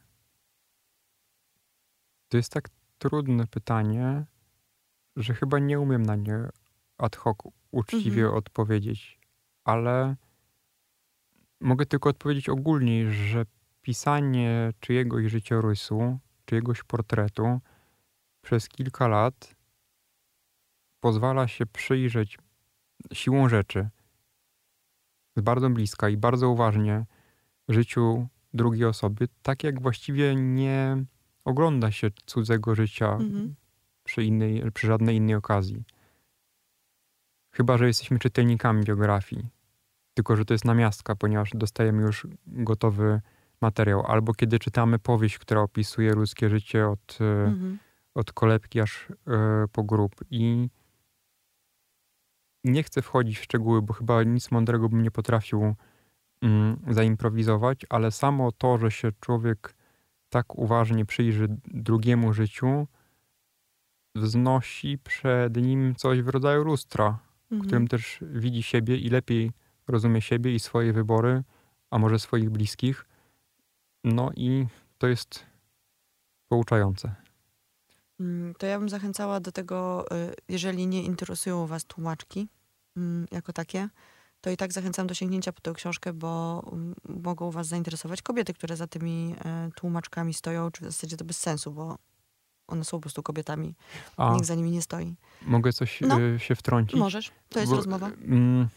[2.28, 4.24] To jest tak trudne pytanie,
[5.16, 6.48] że chyba nie umiem na nie
[6.98, 7.38] ad hoc
[7.70, 8.38] uczciwie Mhm.
[8.38, 9.20] odpowiedzieć,
[9.64, 10.16] ale
[11.60, 13.44] mogę tylko odpowiedzieć ogólniej, że
[13.82, 17.60] pisanie czyjegoś życiorysu, czyjegoś portretu
[18.42, 19.54] przez kilka lat
[21.00, 22.38] pozwala się przyjrzeć
[23.12, 23.88] siłą rzeczy
[25.36, 27.06] z bardzo bliska i bardzo uważnie
[27.68, 31.04] życiu drugiej osoby, tak jak właściwie nie
[31.44, 33.54] ogląda się cudzego życia Mhm.
[34.04, 35.84] przy, innej, przy żadnej innej okazji.
[37.58, 39.48] Chyba, że jesteśmy czytelnikami biografii.
[40.14, 43.20] Tylko, że to jest namiastka, ponieważ dostajemy już gotowy
[43.60, 44.06] materiał.
[44.06, 47.78] Albo kiedy czytamy powieść, która opisuje ludzkie życie od, e, Mhm.
[48.14, 49.14] od kolebki aż e,
[49.72, 50.14] po grób.
[50.30, 50.68] I
[52.64, 55.74] nie chcę wchodzić w szczegóły, bo chyba nic mądrego bym nie potrafił
[56.42, 59.74] mm, zaimprowizować, ale samo to, że się człowiek
[60.28, 62.86] tak uważnie przyjrzy drugiemu życiu,
[64.14, 67.60] wznosi przed nim coś w rodzaju lustra, Mhm.
[67.66, 69.52] którym też widzi siebie i lepiej
[69.88, 71.42] rozumie siebie i swoje wybory,
[71.90, 73.04] a może swoich bliskich.
[74.04, 74.66] No i
[74.98, 75.46] to jest
[76.48, 77.14] pouczające.
[78.20, 82.48] Mm, To ja bym zachęcała do tego, y, jeżeli nie interesują Was tłumaczki
[82.96, 83.88] mm, jako takie,
[84.40, 88.54] to i tak zachęcam do sięgnięcia po tę książkę, bo mm, mogą Was zainteresować kobiety,
[88.54, 91.98] które za tymi e, tłumaczkami stoją, czy w zasadzie to bez sensu, bo
[92.68, 93.74] one są po prostu kobietami.
[94.16, 95.16] A Nikt za nimi nie stoi.
[95.42, 96.20] mogę coś No.
[96.20, 96.98] y, się wtrącić?
[97.00, 98.06] Możesz, to jest Bo, rozmowa.
[98.06, 98.68] mm,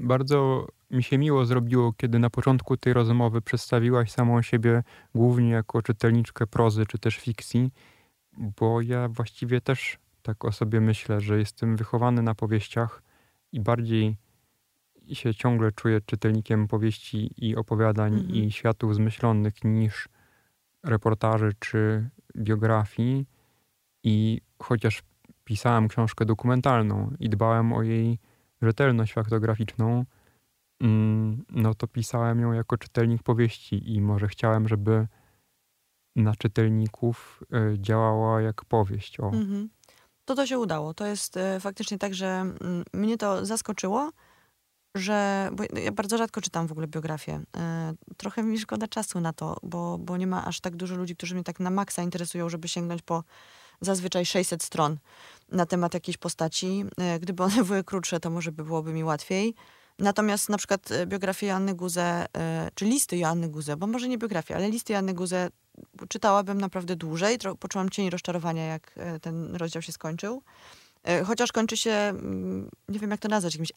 [0.00, 4.82] bardzo mi się miło zrobiło, kiedy na początku tej rozmowy przedstawiłaś samą siebie
[5.14, 7.70] głównie jako czytelniczkę prozy czy też fikcji,
[8.38, 13.02] bo ja właściwie też tak o sobie myślę, że jestem wychowany na powieściach
[13.52, 14.16] i bardziej
[15.12, 18.30] się ciągle czuję czytelnikiem powieści i opowiadań Mhm.
[18.34, 20.08] i światów zmyślonych niż
[20.82, 23.26] reportaży czy biografii.
[24.04, 25.02] I chociaż
[25.44, 28.18] pisałem książkę dokumentalną i dbałem o jej
[28.62, 30.04] rzetelność faktograficzną,
[30.80, 35.06] mm, no to pisałem ją jako czytelnik powieści i może chciałem, żeby
[36.16, 37.42] na czytelników
[37.74, 39.20] y, działała jak powieść.
[39.20, 39.26] O.
[39.26, 39.68] Mhm.
[40.24, 40.94] To to się udało.
[40.94, 44.10] To jest e, faktycznie tak, że mm, mnie to zaskoczyło,
[44.94, 47.40] że bo ja bardzo rzadko czytam w ogóle biografię.
[47.56, 51.16] E, trochę mi szkoda czasu na to, bo, bo nie ma aż tak dużo ludzi,
[51.16, 53.24] którzy mnie tak na maksa interesują, żeby sięgnąć po
[53.80, 54.98] zazwyczaj 600 stron
[55.48, 56.84] na temat jakiejś postaci.
[56.98, 59.54] E, gdyby one były krótsze, to może by byłoby mi łatwiej.
[59.98, 62.26] Natomiast na przykład e, biografię Joanny Guzę,
[62.74, 65.50] czy listy Joanny Guzę, bo może nie biografię, ale listy Joanny Guzę
[66.08, 67.38] czytałabym naprawdę dłużej.
[67.58, 70.42] Poczułam cień rozczarowania, jak ten rozdział się skończył.
[71.24, 73.72] Chociaż kończy się, mm, nie wiem jak to nazwać, jakimś,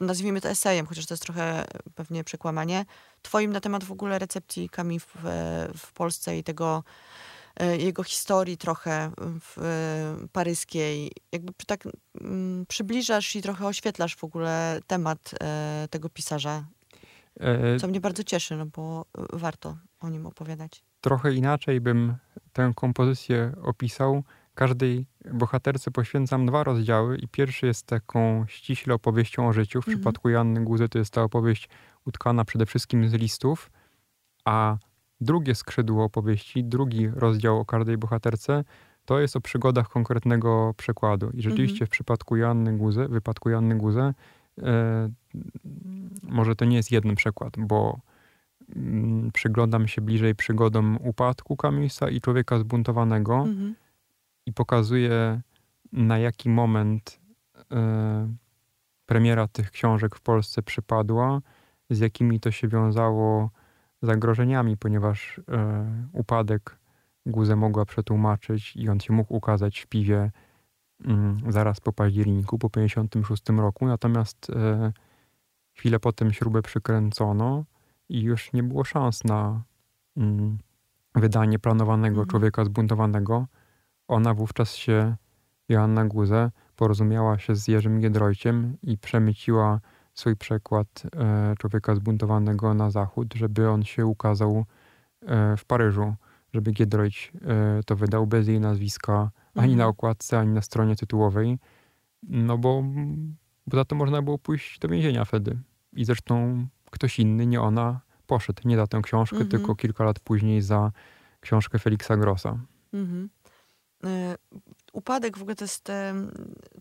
[0.00, 1.64] nazwijmy to esejem, chociaż to jest trochę
[1.94, 2.84] pewnie przekłamanie,
[3.22, 6.84] twoim na temat w ogóle recepcji Kami w, e, w Polsce i tego
[7.56, 11.12] e, jego historii trochę w e, paryskiej.
[11.32, 11.84] Jakby tak
[12.20, 15.34] mm, przybliżasz i trochę oświetlasz w ogóle temat
[15.90, 16.64] tego pisarza,
[17.80, 20.82] co mnie bardzo cieszy, no bo warto o nim opowiadać.
[21.00, 22.16] trochę inaczej bym
[22.52, 24.22] tę kompozycję opisał.
[24.54, 29.82] Każdej bohaterce poświęcam dwa rozdziały i pierwszy jest taką ściśle opowieścią o życiu.
[29.82, 29.98] W Mhm.
[29.98, 31.68] przypadku Janny Guzy to jest ta opowieść
[32.06, 33.70] utkana przede wszystkim z listów,
[34.44, 34.76] a
[35.20, 38.64] drugie skrzydło opowieści, drugi rozdział o każdej bohaterce,
[39.04, 41.30] to jest o przygodach konkretnego przekładu.
[41.30, 41.86] I rzeczywiście Mhm.
[41.86, 44.14] w przypadku Joanny Guze, w wypadku Joanny Guze,
[44.62, 45.10] e,
[46.22, 47.98] może to nie jest jeden przekład, bo
[48.76, 53.74] mm, przyglądam się bliżej przygodom upadku Camusa i człowieka zbuntowanego Mhm.
[54.46, 55.40] I pokazuje
[55.92, 57.20] na jaki moment
[57.72, 58.34] e,
[59.06, 61.40] premiera tych książek w Polsce przypadła,
[61.90, 63.50] z jakimi to się wiązało
[64.02, 66.78] zagrożeniami, ponieważ e, upadek
[67.26, 70.30] Guzę mogła przetłumaczyć i on się mógł ukazać w piwie
[71.04, 74.92] mm, zaraz po październiku, po 56 roku, natomiast e,
[75.72, 77.64] chwilę potem śrubę przykręcono
[78.08, 79.62] i już nie było szans na
[80.16, 80.58] mm,
[81.14, 82.28] wydanie planowanego Mhm.
[82.28, 83.46] człowieka zbuntowanego.
[84.08, 85.16] Ona wówczas się,
[85.68, 89.80] Joanna Guze, porozumiała się z Jerzym Giedroyciem i przemyciła
[90.14, 94.64] swój przekład e, człowieka zbuntowanego na zachód, żeby on się ukazał
[95.26, 96.14] e, w Paryżu,
[96.54, 99.78] żeby Giedroyć e, to wydał bez jej nazwiska, ani Mhm.
[99.78, 101.58] na okładce, ani na stronie tytułowej,
[102.22, 102.82] no bo,
[103.66, 105.58] bo za to można było pójść do więzienia wtedy.
[105.92, 109.50] I zresztą ktoś inny, nie ona, poszedł nie za tę książkę, Mhm.
[109.50, 110.92] tylko kilka lat później za
[111.40, 112.58] książkę Feliksa Grossa.
[112.92, 113.28] Mhm.
[114.04, 114.36] E,
[114.94, 116.14] Upadek w ogóle to jest e,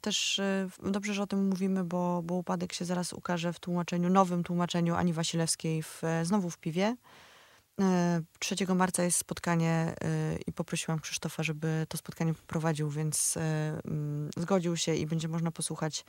[0.01, 4.09] też e, dobrze, że o tym mówimy, bo, bo upadek się zaraz ukaże w tłumaczeniu,
[4.09, 6.95] nowym tłumaczeniu Ani Wasilewskiej w, znowu w piwie.
[7.81, 9.95] E, 3 marca jest spotkanie
[10.47, 16.05] i poprosiłam Krzysztofa, żeby to spotkanie poprowadził, więc mm, zgodził się i będzie można posłuchać,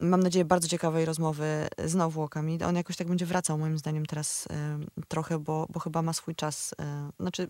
[0.00, 2.62] mam nadzieję, bardzo ciekawej rozmowy znowu o Kami.
[2.62, 4.48] On jakoś tak będzie wracał moim zdaniem teraz
[5.08, 6.74] trochę, bo, bo chyba ma swój czas.
[7.20, 7.48] Znaczy,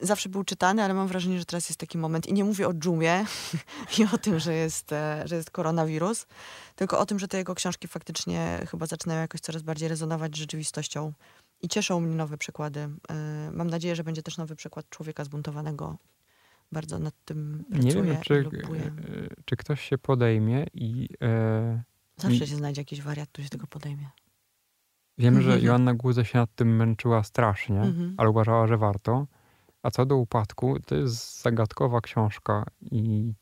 [0.00, 2.26] zawsze był czytany, ale mam wrażenie, że teraz jest taki moment.
[2.26, 3.24] I nie mówię o dżumie
[3.98, 6.26] i o tym, że jest, e, że jest koronawirus,
[6.76, 10.38] tylko o tym, że te jego książki faktycznie chyba zaczynają jakoś coraz bardziej rezonować z
[10.38, 11.12] rzeczywistością.
[11.62, 12.80] I cieszą mnie nowe przykłady.
[13.10, 15.96] E, Mam nadzieję, że będzie też nowy przykład człowieka zbuntowanego.
[16.72, 21.82] Bardzo nad tym Nie pracuję wiem, i czy, e, czy ktoś się podejmie i e,
[22.16, 24.08] Zawsze i- się znajdzie jakiś wariat, który się tego podejmie.
[25.18, 25.64] wiem, że Mhm.
[25.64, 28.14] Joanna Guze się nad tym męczyła strasznie, Mhm.
[28.16, 29.26] ale uważała, że warto.
[29.86, 33.32] A co do upadku, to jest zagadkowa książka i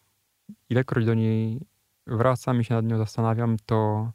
[0.70, 1.60] ilekroć do niej
[2.06, 4.10] wracam i się nad nią zastanawiam, to,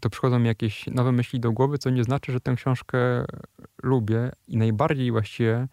[0.00, 2.98] to przychodzą mi jakieś nowe myśli do głowy, co nie znaczy, że tę książkę
[3.82, 5.68] lubię i najbardziej właściwie,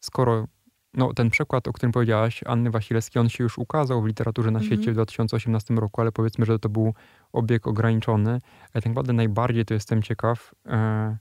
[0.00, 0.46] skoro
[0.94, 4.58] no, ten przekład, o którym powiedziałaś, Anny Wasilewskiej, on się już ukazał w literaturze na
[4.58, 4.66] Mhm.
[4.66, 6.94] świecie w 2018 roku, ale powiedzmy, że to był
[7.32, 8.30] obieg ograniczony.
[8.60, 11.16] Ale tak naprawdę najbardziej to jestem ciekaw, e,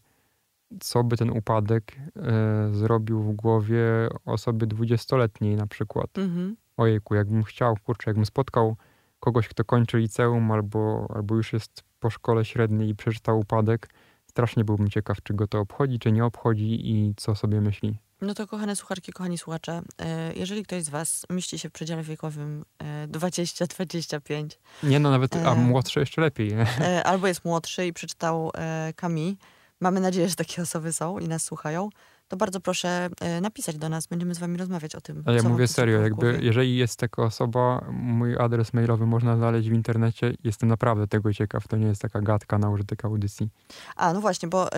[0.80, 3.84] co by ten upadek e, zrobił w głowie
[4.26, 6.18] osoby dwudziestoletniej na przykład.
[6.18, 6.56] Mhm.
[6.78, 8.76] Ojejku, jakbym chciał, kurczę, jakbym spotkał
[9.20, 13.90] kogoś, kto kończy liceum albo, albo już jest po szkole średniej i przeczytał upadek,
[14.30, 17.98] strasznie byłbym ciekaw, czy go to obchodzi, czy nie obchodzi i co sobie myśli.
[18.22, 22.04] No to kochane słuchaczki, kochani słuchacze, e, jeżeli ktoś z was mieści się w przedziale
[22.04, 24.48] wiekowym e, 20-25
[24.84, 25.56] Nie no, nawet, a E.
[25.56, 26.52] młodsze jeszcze lepiej.
[26.54, 29.38] e, albo jest młodszy i przeczytał e, Kami,
[29.82, 31.90] mamy nadzieję, że takie osoby są i nas słuchają,
[32.28, 35.24] to bardzo proszę e, napisać do nas, będziemy z wami rozmawiać o tym.
[35.26, 39.74] Ale ja mówię serio, jakby jeżeli jest taka osoba, mój adres mailowy można znaleźć w
[39.74, 43.50] internecie, jestem naprawdę tego ciekaw, to nie jest taka gadka na użytek audycji.
[43.96, 44.70] A, no właśnie, bo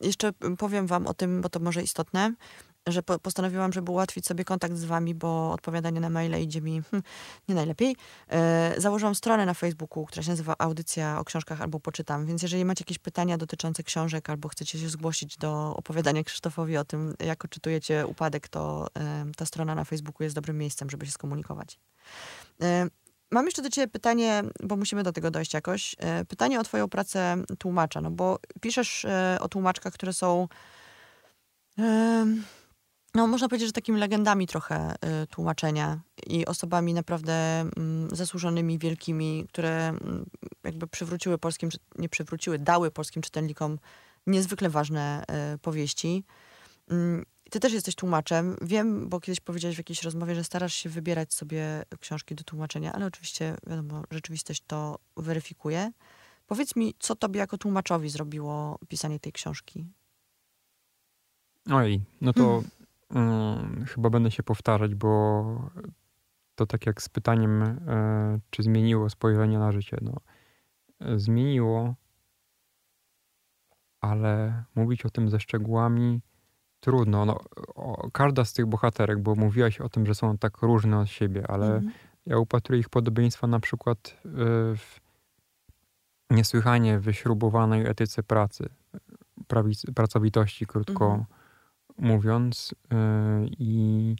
[0.00, 2.34] jeszcze powiem wam o tym, bo to może istotne,
[2.86, 6.82] że po, postanowiłam, żeby ułatwić sobie kontakt z wami, bo odpowiadanie na maile idzie mi
[6.90, 7.02] hm,
[7.48, 7.96] nie najlepiej.
[8.28, 12.64] E, założyłam stronę na Facebooku, która się nazywa Audycja o książkach albo poczytam, więc jeżeli
[12.64, 17.44] macie jakieś pytania dotyczące książek albo chcecie się zgłosić do opowiadania Krzysztofowi o tym, jak
[17.44, 21.78] odczytujecie upadek, to e, ta strona na Facebooku jest dobrym miejscem, żeby się skomunikować.
[22.62, 22.86] E,
[23.32, 25.96] Mam jeszcze do ciebie pytanie, bo musimy do tego dojść jakoś.
[25.98, 30.48] E, Pytanie o twoją pracę tłumacza, no bo piszesz e, o tłumaczkach, które są
[33.14, 39.46] no można powiedzieć, że takimi legendami trochę e, tłumaczenia i osobami naprawdę mm, zasłużonymi, wielkimi,
[39.48, 40.26] które mm,
[40.64, 43.78] jakby przywróciły polskim, nie przywróciły, dały polskim czytelnikom
[44.26, 46.24] niezwykle ważne e, powieści.
[46.90, 48.56] Mm, Ty też jesteś tłumaczem.
[48.62, 52.92] Wiem, bo kiedyś powiedziałeś w jakiejś rozmowie, że starasz się wybierać sobie książki do tłumaczenia,
[52.92, 55.92] ale oczywiście, wiadomo, rzeczywistość to weryfikuje.
[56.46, 59.86] Powiedz mi, co tobie jako tłumaczowi zrobiło pisanie tej książki?
[61.70, 62.62] Oj, no to
[63.14, 65.44] mm, chyba będę się powtarzać, bo
[66.54, 69.96] to tak jak z pytaniem, e, czy zmieniło spojrzenie na życie.
[70.02, 70.12] No,
[71.00, 71.94] e, zmieniło,
[74.00, 76.20] ale mówić o tym ze szczegółami
[76.80, 77.24] trudno.
[77.24, 77.40] No,
[77.74, 81.50] o, każda z tych bohaterek, bo mówiłaś o tym, że są tak różne od siebie,
[81.50, 81.92] ale Mhm.
[82.26, 84.28] ja upatruję ich podobieństwa na przykład e,
[84.76, 85.00] w
[86.30, 88.68] niesłychanie wyśrubowanej etyce pracy.
[89.94, 91.24] pracowitości, krótko Mhm.
[92.00, 92.74] Mówiąc.
[92.92, 92.96] y,
[93.58, 94.16] I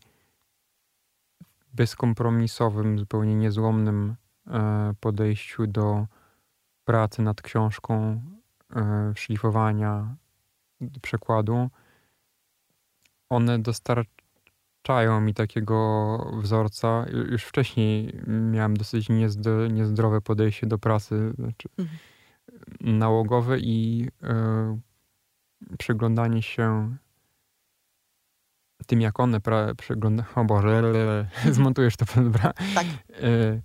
[1.75, 4.15] bezkompromisowym, zupełnie niezłomnym
[4.47, 6.07] e, podejściu do
[6.85, 8.21] pracy nad książką,
[8.77, 10.17] e, szlifowania,
[11.03, 11.69] przekładu,
[13.29, 17.05] one dostarczają mi takiego wzorca.
[17.09, 21.99] Ju- Już wcześniej miałem dosyć niezdro- niezdrowe podejście do pracy znaczy Mhm.
[22.99, 24.79] nałogowe i e,
[25.79, 26.97] przyglądanie się
[28.87, 30.25] tym, jak one pra- przegląda...
[30.35, 32.53] O Boże, lele, zmontujesz to, dobra?
[32.75, 32.87] Tak.
[33.11, 33.61] E,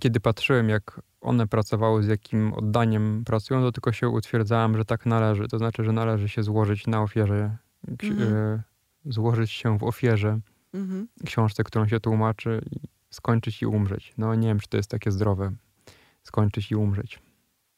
[0.00, 5.06] Kiedy patrzyłem, jak one pracowały, z jakim oddaniem pracują, to tylko się utwierdzałem, że tak
[5.06, 5.48] należy.
[5.48, 7.56] To znaczy, że należy się złożyć na ofierze,
[7.88, 8.34] Mhm.
[8.36, 8.62] e,
[9.04, 10.40] złożyć się w ofierze
[10.74, 11.08] Mhm.
[11.26, 12.76] książce, którą się tłumaczy i
[13.10, 14.14] skończyć i umrzeć.
[14.18, 15.52] No nie wiem, czy to jest takie zdrowe.
[16.22, 17.18] Skończyć i umrzeć.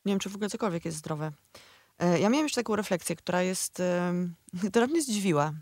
[0.04, 1.32] Nie wiem, czy w ogóle cokolwiek jest zdrowe.
[2.02, 3.82] E, Ja miałam jeszcze taką refleksję, która jest,
[4.70, 5.52] która mnie zdziwiła.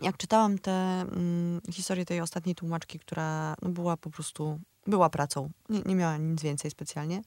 [0.00, 5.50] Jak czytałam tę mm, historię tej ostatniej tłumaczki, która no, była po prostu, była pracą.
[5.68, 7.22] Nie, nie miała nic więcej specjalnie.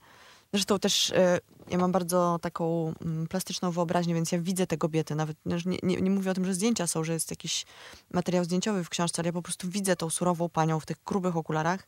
[0.54, 5.16] Zresztą też e, ja mam bardzo taką mm, plastyczną wyobraźnię, więc ja widzę te kobiety.
[5.16, 7.66] Nawet no, nie, nie, nie mówię o tym, że zdjęcia są, że jest jakiś
[8.14, 11.38] materiał zdjęciowy w książce, ale ja po prostu widzę tą surową panią w tych grubych
[11.38, 11.88] okularach.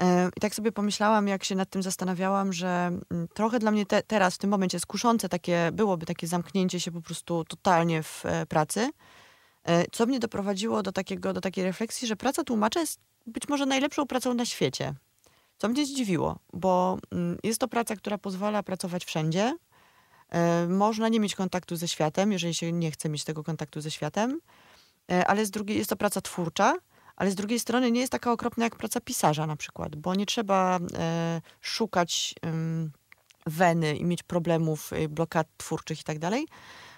[0.00, 3.86] E, I tak sobie pomyślałam, jak się nad tym zastanawiałam, że mm, trochę dla mnie
[3.86, 8.02] te, teraz, w tym momencie, jest kuszące takie, byłoby takie zamknięcie się po prostu totalnie
[8.02, 8.90] w e, pracy,
[9.64, 13.66] e, co mnie doprowadziło do, takiego, do takiej refleksji, że praca tłumacza jest być może
[13.66, 14.94] najlepszą pracą na świecie.
[15.58, 19.56] Co mnie zdziwiło, bo mm, jest to praca, która pozwala pracować wszędzie.
[20.68, 24.40] Można nie mieć kontaktu ze światem, jeżeli się nie chce mieć tego kontaktu ze światem,
[25.26, 26.74] ale z drugiej jest to praca twórcza,
[27.16, 30.26] ale z drugiej strony nie jest taka okropna jak praca pisarza na przykład, bo nie
[30.26, 32.34] trzeba e, szukać
[33.46, 36.46] weny i mieć problemów, y, blokad twórczych i tak dalej,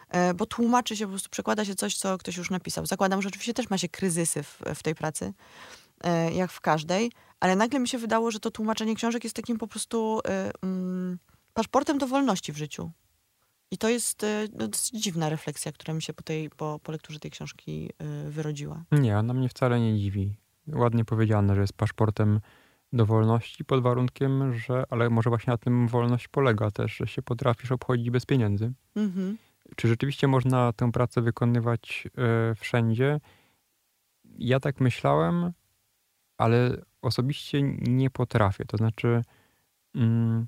[0.09, 2.87] e, bo tłumaczy się, po prostu przekłada się coś, co ktoś już napisał.
[2.87, 5.33] Zakładam, że oczywiście też ma się kryzysy w, w tej pracy,
[6.05, 9.59] e, jak w każdej, ale nagle mi się wydało, że to tłumaczenie książek jest takim
[9.59, 10.21] po prostu
[10.63, 11.19] mm,
[11.55, 12.91] paszportem do wolności w życiu.
[13.75, 17.19] I to jest e, no, dziwna refleksja, która mi się po, tej, po, po lekturze
[17.19, 18.85] tej książki e, wyrodziła.
[18.93, 20.37] Nie, ona mnie wcale nie dziwi.
[20.69, 22.41] Ładnie powiedziane, że jest paszportem
[22.93, 27.23] do wolności pod warunkiem, że, ale może właśnie na tym wolność polega też, że się
[27.23, 28.73] potrafisz obchodzić bez pieniędzy.
[28.97, 29.39] Mhm.
[29.77, 33.21] Czy rzeczywiście można tę pracę wykonywać e, wszędzie?
[34.39, 35.53] Ja tak myślałem,
[36.39, 38.65] ale osobiście nie potrafię.
[38.65, 39.23] To znaczy,
[39.95, 40.47] mm,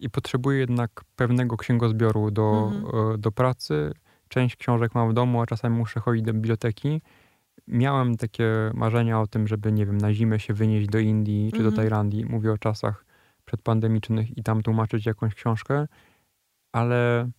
[0.00, 3.14] i potrzebuję jednak pewnego księgozbioru do, Mhm.
[3.14, 3.92] e, do pracy.
[4.28, 7.02] Część książek mam w domu, a czasami muszę chodzić do biblioteki.
[7.68, 11.58] Miałem takie marzenia o tym, żeby, nie wiem, na zimę się wynieść do Indii czy
[11.58, 11.76] do Mhm.
[11.76, 12.24] Tajlandii.
[12.24, 13.04] Mówię o czasach
[13.44, 15.86] przedpandemicznych i tam tłumaczyć jakąś książkę,
[16.72, 17.30] ale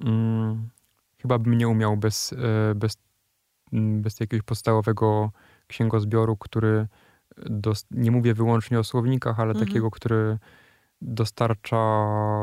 [0.00, 0.68] mm,
[1.22, 2.96] chyba bym nie umiał bez, e, bez,
[3.72, 5.30] mm, bez jakiegoś podstawowego
[5.66, 6.86] księgozbioru, który
[7.36, 9.66] dos- nie mówię wyłącznie o słownikach, ale Mhm.
[9.66, 10.38] takiego, który
[11.06, 11.78] dostarcza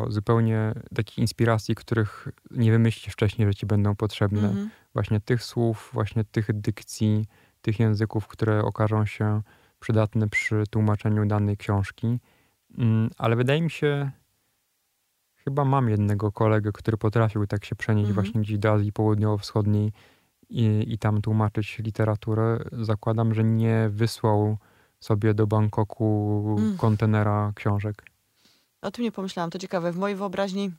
[0.07, 4.47] zupełnie takich inspiracji, których nie wymyślisz wcześniej, że ci będą potrzebne.
[4.47, 4.69] Mhm.
[4.93, 7.25] Właśnie tych słów, właśnie tych dykcji,
[7.61, 9.41] tych języków, które okażą się
[9.79, 12.19] przydatne przy tłumaczeniu danej książki.
[12.77, 14.11] Mm, Ale wydaje mi się,
[15.35, 18.25] chyba mam jednego kolegę, który potrafił tak się przenieść Mhm.
[18.25, 19.91] właśnie gdzieś do Azji Południowo-Wschodniej
[20.49, 22.59] i, i tam tłumaczyć literaturę.
[22.71, 24.57] Zakładam, że nie wysłał
[24.99, 26.77] sobie do Bangkoku Mm.
[26.77, 28.03] kontenera książek.
[28.83, 29.91] O tym nie pomyślałam, to ciekawe.
[29.91, 30.71] W mojej wyobraźni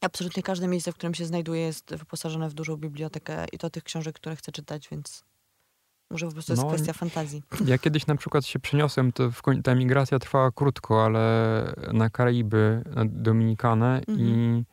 [0.00, 3.84] absolutnie każde miejsce, w którym się znajduję, jest wyposażone w dużą bibliotekę i to tych
[3.84, 5.24] książek, które chcę czytać, więc
[6.10, 7.42] może po prostu jest No, kwestia fantazji.
[7.66, 12.82] Ja kiedyś na przykład się przeniosłem, to w ta migracja trwała krótko, ale na Karaiby,
[12.94, 14.18] na Dominikanę Mhm.
[14.18, 14.64] i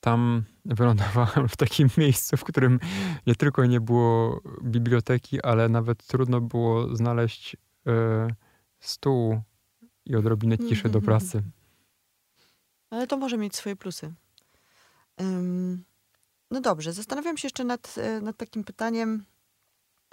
[0.00, 2.80] tam wylądowałem w takim miejscu, w którym
[3.26, 8.28] nie tylko nie było biblioteki, ale nawet trudno było znaleźć e,
[8.80, 9.40] stół
[10.06, 11.42] i odrobinę ciszy do pracy.
[12.90, 14.12] Ale to może mieć swoje plusy.
[15.20, 15.84] Ym,
[16.50, 19.24] no dobrze, zastanawiam się jeszcze nad, e, nad takim pytaniem,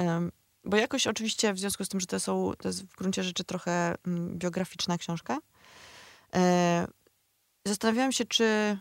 [0.01, 0.31] ym,
[0.63, 3.43] bo jakoś oczywiście w związku z tym, że to, są, to jest w gruncie rzeczy
[3.43, 5.37] trochę mm, biograficzna książka,
[6.35, 6.87] e,
[7.65, 8.77] zastanawiałam się, czy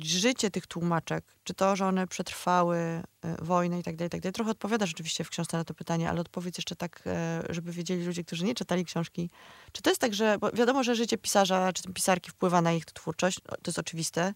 [0.00, 3.02] życie tych tłumaczek, czy to, że one przetrwały e,
[3.42, 6.20] wojnę i tak dalej, tak dalej, trochę odpowiada rzeczywiście w książce na to pytanie, ale
[6.20, 9.30] odpowiedz jeszcze tak, e, żeby wiedzieli ludzie, którzy nie czytali książki,
[9.72, 13.40] czy to jest tak, że wiadomo, że życie pisarza czy pisarki wpływa na ich twórczość,
[13.40, 14.34] to jest oczywiste,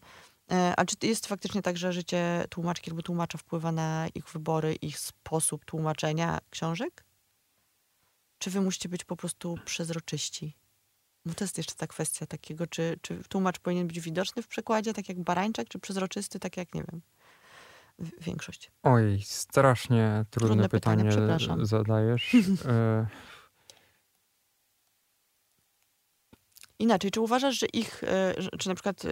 [0.50, 4.74] e, a czy jest faktycznie tak, że życie tłumaczki albo tłumacza wpływa na ich wybory,
[4.74, 7.04] ich sposób tłumaczenia książek?
[8.38, 10.65] Czy wy musicie być po prostu przezroczyści?
[11.26, 14.94] Bo to jest jeszcze ta kwestia takiego, czy, czy tłumacz powinien być widoczny w przekładzie,
[14.94, 17.00] tak jak barańczak, czy przezroczysty, tak jak, nie wiem,
[18.20, 18.70] większość.
[18.82, 22.32] Oj, strasznie trudne, trudne pytanie, pytanie zadajesz.
[22.68, 23.06] E,
[26.78, 29.02] Inaczej, czy uważasz, że ich, e, czy na przykład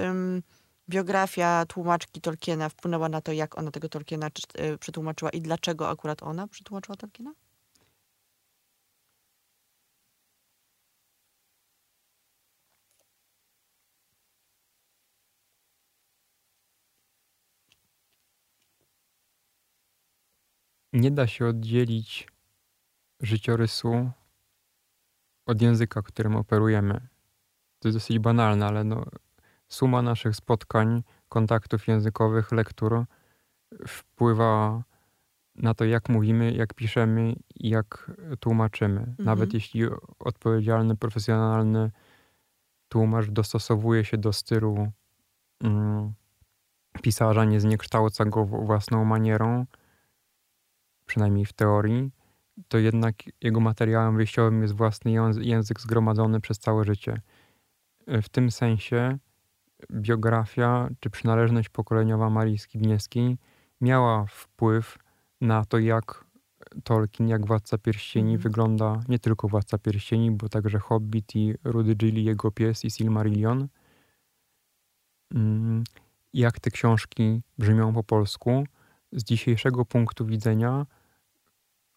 [0.88, 6.22] biografia tłumaczki Tolkiena wpłynęła na to, jak ona tego Tolkiena e, przetłumaczyła i dlaczego akurat
[6.22, 7.32] ona przetłumaczyła Tolkiena?
[20.94, 22.28] Nie da się oddzielić
[23.20, 24.10] życiorysu
[25.46, 27.08] od języka, którym operujemy
[27.84, 29.04] to jest dosyć banalne, ale no,
[29.68, 33.04] suma naszych spotkań, kontaktów językowych, lektur
[33.86, 34.82] wpływa
[35.54, 39.00] na to, jak mówimy, jak piszemy i jak tłumaczymy.
[39.00, 39.16] Mhm.
[39.18, 39.82] Nawet jeśli
[40.18, 41.90] odpowiedzialny, profesjonalny
[42.88, 44.92] tłumacz dostosowuje się do stylu
[45.60, 46.12] mm,
[47.02, 49.66] pisarza, nie zniekształca go własną manierą,
[51.06, 52.10] przynajmniej w teorii,
[52.68, 57.20] to jednak jego materiałem wyjściowym jest własny język zgromadzony przez całe życie.
[58.06, 59.18] W tym sensie
[59.92, 63.36] biografia czy przynależność pokoleniowa Marii Skibniewskiej
[63.80, 64.98] miała wpływ
[65.40, 66.24] na to, jak
[66.84, 68.40] Tolkien, jak Władca Pierścieni mm.
[68.40, 73.68] wygląda, nie tylko Władca Pierścieni, bo także Hobbit i Rudy Gilly, jego pies i Silmarillion.
[75.34, 75.84] Mm,
[76.32, 78.64] jak te książki brzmią po polsku.
[79.14, 80.86] Z dzisiejszego punktu widzenia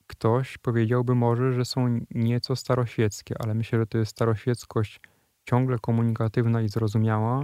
[0.07, 5.01] ktoś powiedziałby może, że są nieco staroświeckie, ale myślę, że to jest staroświeckość
[5.45, 7.43] ciągle komunikatywna i zrozumiała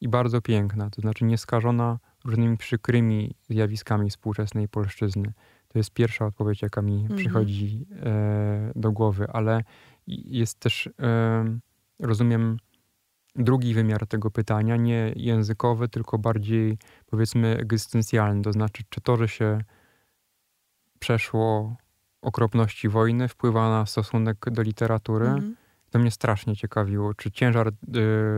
[0.00, 5.32] i bardzo piękna, to znaczy nieskażona różnymi przykrymi zjawiskami współczesnej polszczyzny.
[5.68, 7.18] To jest pierwsza odpowiedź, jaka mi mhm.
[7.18, 9.64] przychodzi e, do głowy, ale
[10.06, 11.58] jest też, e,
[11.98, 12.56] rozumiem,
[13.38, 18.42] drugi wymiar tego pytania, nie językowy, tylko bardziej powiedzmy egzystencjalny.
[18.42, 19.58] To znaczy, czy to, że się
[20.98, 21.76] przeszło
[22.22, 25.26] okropności wojny, wpływa na stosunek do literatury.
[25.26, 25.56] Mhm
[25.90, 27.72] to mnie strasznie ciekawiło, czy ciężar y,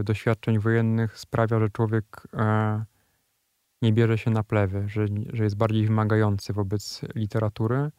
[0.04, 2.84] doświadczeń wojennych sprawia, że człowiek e,
[3.82, 7.90] nie bierze się na plewy, że, że jest bardziej wymagający wobec literatury.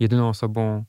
[0.00, 0.84] Jedyną osobą,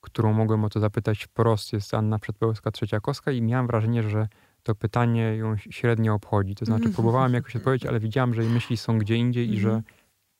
[0.00, 4.28] którą mogłem o to zapytać wprost jest Anna Przedpełska-Trzeciakowska i miałem wrażenie, że
[4.62, 6.54] to pytanie ją średnio obchodzi.
[6.54, 9.68] To znaczy próbowałem jakoś odpowiedzieć, ale widziałem, że jej myśli są gdzie indziej i że
[9.68, 9.84] mhm.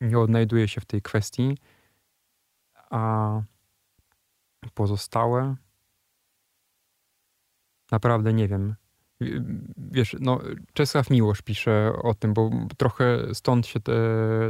[0.01, 1.57] nie odnajduje się w tej kwestii.
[2.89, 3.41] A
[4.73, 5.55] pozostałe
[7.91, 8.75] Naprawdę nie wiem.
[9.77, 10.39] Wiesz, no,
[10.73, 13.93] Czesław Miłosz pisze o tym, bo trochę stąd się te,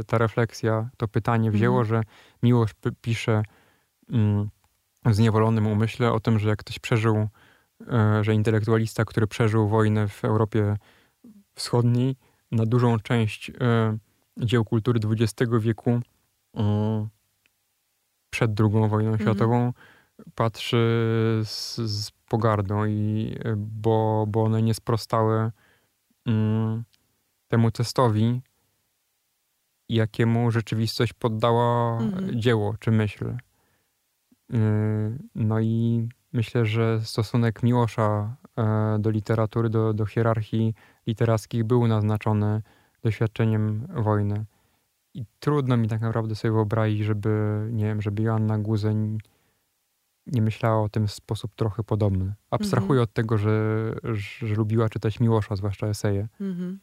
[0.06, 1.88] ta refleksja, to pytanie wzięło, mm.
[1.88, 2.02] że
[2.42, 2.70] Miłosz
[3.00, 3.42] pisze
[4.10, 4.48] mm,
[5.04, 7.28] w zniewolonym umyśle o tym, że jak ktoś przeżył,
[8.20, 10.76] że intelektualista, który przeżył wojnę w Europie
[11.54, 12.16] Wschodniej,
[12.52, 13.98] na dużą część e,
[14.36, 16.00] dzieł kultury XX wieku
[16.56, 17.08] e,
[18.30, 19.20] przed II wojną mm.
[19.20, 19.72] światową
[20.34, 20.76] patrzy
[21.44, 25.50] z, z pogardą, i, e, bo, bo one nie sprostały
[26.26, 26.84] mm,
[27.48, 28.40] temu testowi,
[29.88, 32.40] jakiemu rzeczywistość poddała mhm.
[32.40, 33.36] dzieło czy myśl.
[35.34, 40.74] No i myślę, że stosunek Miłosza e, do literatury, do, do hierarchii
[41.06, 42.62] literackich był naznaczony
[43.02, 44.44] doświadczeniem wojny.
[45.14, 49.18] I trudno mi tak naprawdę sobie wyobrazić, żeby, nie wiem, żeby Joanna Guzeń
[50.26, 52.34] nie myślała o tym w sposób trochę podobny.
[52.50, 53.04] Abstrahuję mhm.
[53.04, 53.94] od tego, że,
[54.40, 56.28] że, lubiła czytać Miłosza, zwłaszcza eseje.
[56.40, 56.78] Mhm.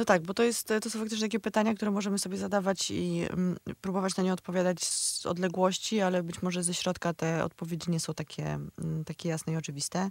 [0.00, 3.26] No tak, bo to, jest, to są faktycznie takie pytania, które możemy sobie zadawać i
[3.30, 8.00] mm, próbować na nie odpowiadać z odległości, ale być może ze środka te odpowiedzi nie
[8.00, 10.10] są takie, mm, takie jasne i oczywiste.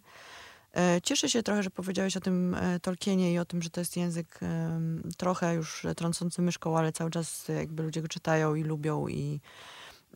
[0.75, 3.81] E, cieszę się trochę, że powiedziałeś o tym e, Tolkienie i o tym, że to
[3.81, 4.39] jest język
[5.17, 9.41] trochę już trącący myszką, ale cały czas jakby ludzie go czytają i lubią i,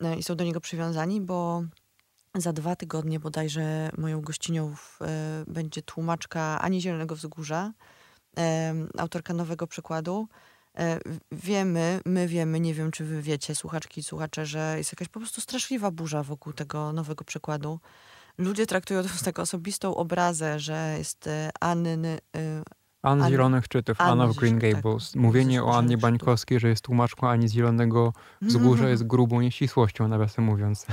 [0.02, 1.64] e, i są do niego przywiązani, bo
[2.34, 7.93] za dwa tygodnie bodajże moją gościnią w, e, będzie tłumaczka Ani Zielonego Wzgórza, e,
[8.98, 10.28] autorka nowego przykładu.
[10.78, 11.00] E,
[11.32, 15.20] wiemy, my wiemy, nie wiem czy wy wiecie, słuchaczki i słuchacze, że jest jakaś po
[15.20, 17.80] prostu straszliwa burza wokół tego nowego przykładu.
[18.38, 22.62] Ludzie traktują to jako osobistą obrazę, że jest e, Anny, e,
[23.04, 24.58] Ann z Zielonych Czytów, Anna w Green.
[24.58, 25.10] Gables.
[25.10, 30.08] Tak, Mówienie o Annie Bańkowskiej, że jest tłumaczką Ani z Zielonego Wzgórza jest grubą nieścisłością,
[30.08, 30.86] nawiasem mówiąc.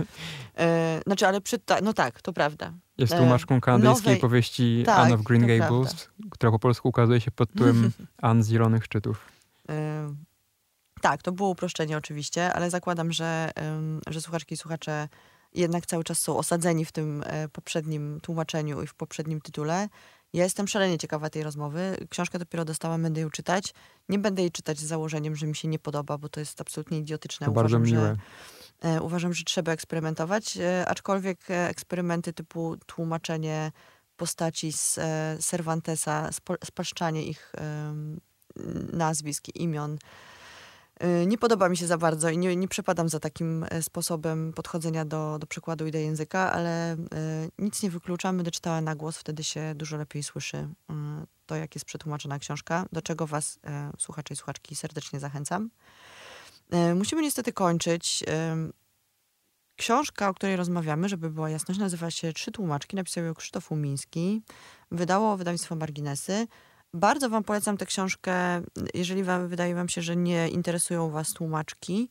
[0.58, 2.72] e, znaczy, ale przy, no tak, to prawda.
[2.98, 4.20] Jest e, tłumaczką kanadyjskiej nowej...
[4.20, 6.28] powieści tak, Anna w Green Gables, prawda.
[6.30, 7.90] która po polsku ukazuje się pod tytułem
[8.22, 9.24] Ann z Zielonych Szczytów.
[9.68, 10.14] E,
[11.00, 13.50] tak, to było uproszczenie oczywiście, ale zakładam, że,
[14.06, 15.08] że słuchaczki i słuchacze
[15.54, 19.88] jednak cały czas są osadzeni w tym e, poprzednim tłumaczeniu i w poprzednim tytule.
[20.32, 21.96] Ja jestem szalenie ciekawa tej rozmowy.
[22.10, 23.74] Książkę dopiero dostałam, będę ją czytać.
[24.08, 26.98] Nie będę jej czytać z założeniem, że mi się nie podoba, bo to jest absolutnie
[26.98, 27.46] idiotyczne.
[27.46, 28.16] To bardzo uważam, miłe.
[28.82, 33.72] Że, e, uważam, że trzeba eksperymentować, e, aczkolwiek e, eksperymenty typu tłumaczenie
[34.16, 37.52] postaci z e, Cervantesa, spo, spaszczanie ich
[38.92, 39.98] nazwisk, imion,
[41.26, 45.04] nie podoba mi się za bardzo i nie, nie przepadam za takim e, sposobem podchodzenia
[45.04, 46.98] do, do przykładu idei języka, ale y,
[47.58, 48.36] nic nie wykluczam.
[48.36, 50.94] Będę czytała na głos, wtedy się dużo lepiej słyszy y,
[51.46, 55.70] to, jak jest przetłumaczona książka, do czego was, e, słuchacze i słuchaczki, serdecznie zachęcam.
[56.70, 58.24] E, Musimy niestety kończyć.
[59.76, 62.96] Książka, o której rozmawiamy, żeby była jasność, nazywa się Trzy tłumaczki.
[62.96, 64.42] Napisał ją Krzysztof Umiński.
[64.90, 66.46] Wydało wydawnictwo Marginesy.
[66.94, 68.62] Bardzo wam polecam tę książkę,
[68.94, 72.08] jeżeli wam, wydaje wam się, że nie interesują was tłumaczki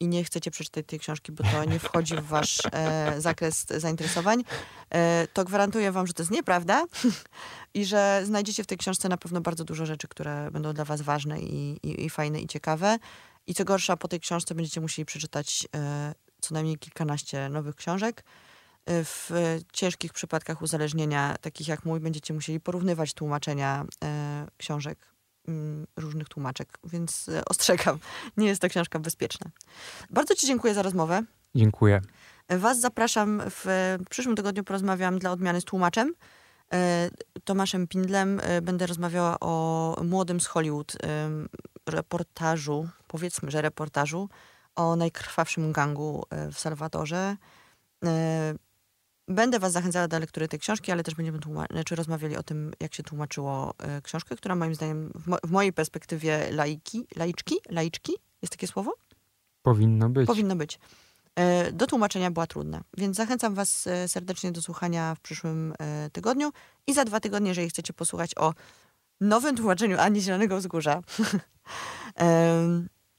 [0.00, 4.44] i nie chcecie przeczytać tej książki, bo to nie wchodzi w wasz e, zakres zainteresowań,
[4.90, 6.84] e, to gwarantuję wam, że to jest nieprawda
[7.74, 11.02] i że znajdziecie w tej książce na pewno bardzo dużo rzeczy, które będą dla was
[11.02, 12.98] ważne i, i, i fajne i ciekawe.
[13.46, 18.24] I co gorsza, po tej książce będziecie musieli przeczytać e, co najmniej kilkanaście nowych książek.
[18.88, 19.30] W
[19.72, 24.98] ciężkich przypadkach uzależnienia, takich jak mój, będziecie musieli porównywać tłumaczenia e, książek
[25.48, 27.98] mm, różnych tłumaczek, więc e, ostrzegam,
[28.36, 29.50] nie jest to książka bezpieczna.
[30.10, 31.22] Bardzo Ci dziękuję za rozmowę.
[31.54, 32.00] Dziękuję.
[32.48, 36.14] Was zapraszam w przyszłym tygodniu porozmawiam dla odmiany z tłumaczem.
[36.72, 37.10] e,
[37.44, 40.96] Tomaszem Pindlem będę rozmawiała o młodym z Hollywood
[41.86, 44.28] reportażu, powiedzmy, że reportażu
[44.76, 47.36] o najkrwawszym gangu w Salwadorze.
[49.30, 51.38] Będę was zachęcała do lektury tej książki, ale też będziemy
[51.70, 55.50] znaczy rozmawiali o tym, jak się tłumaczyło e, książkę, która moim zdaniem, w, mo- w
[55.50, 58.12] mojej perspektywie laiki, laiczki, laiczki,
[58.42, 58.92] jest takie słowo?
[59.62, 60.26] Powinno być.
[60.26, 60.78] Powinno być.
[61.36, 65.74] E, Do tłumaczenia była trudna, więc zachęcam Was e, serdecznie do słuchania w przyszłym
[66.12, 66.52] tygodniu
[66.86, 68.54] i za dwa tygodnie, jeżeli chcecie posłuchać o
[69.20, 71.00] nowym tłumaczeniu Ani Zielonego Wzgórza.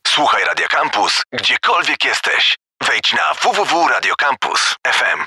[0.07, 2.57] Słuchaj Radio Campus, gdziekolwiek jesteś.
[2.88, 5.26] Wejdź na www.radiocampus.fm.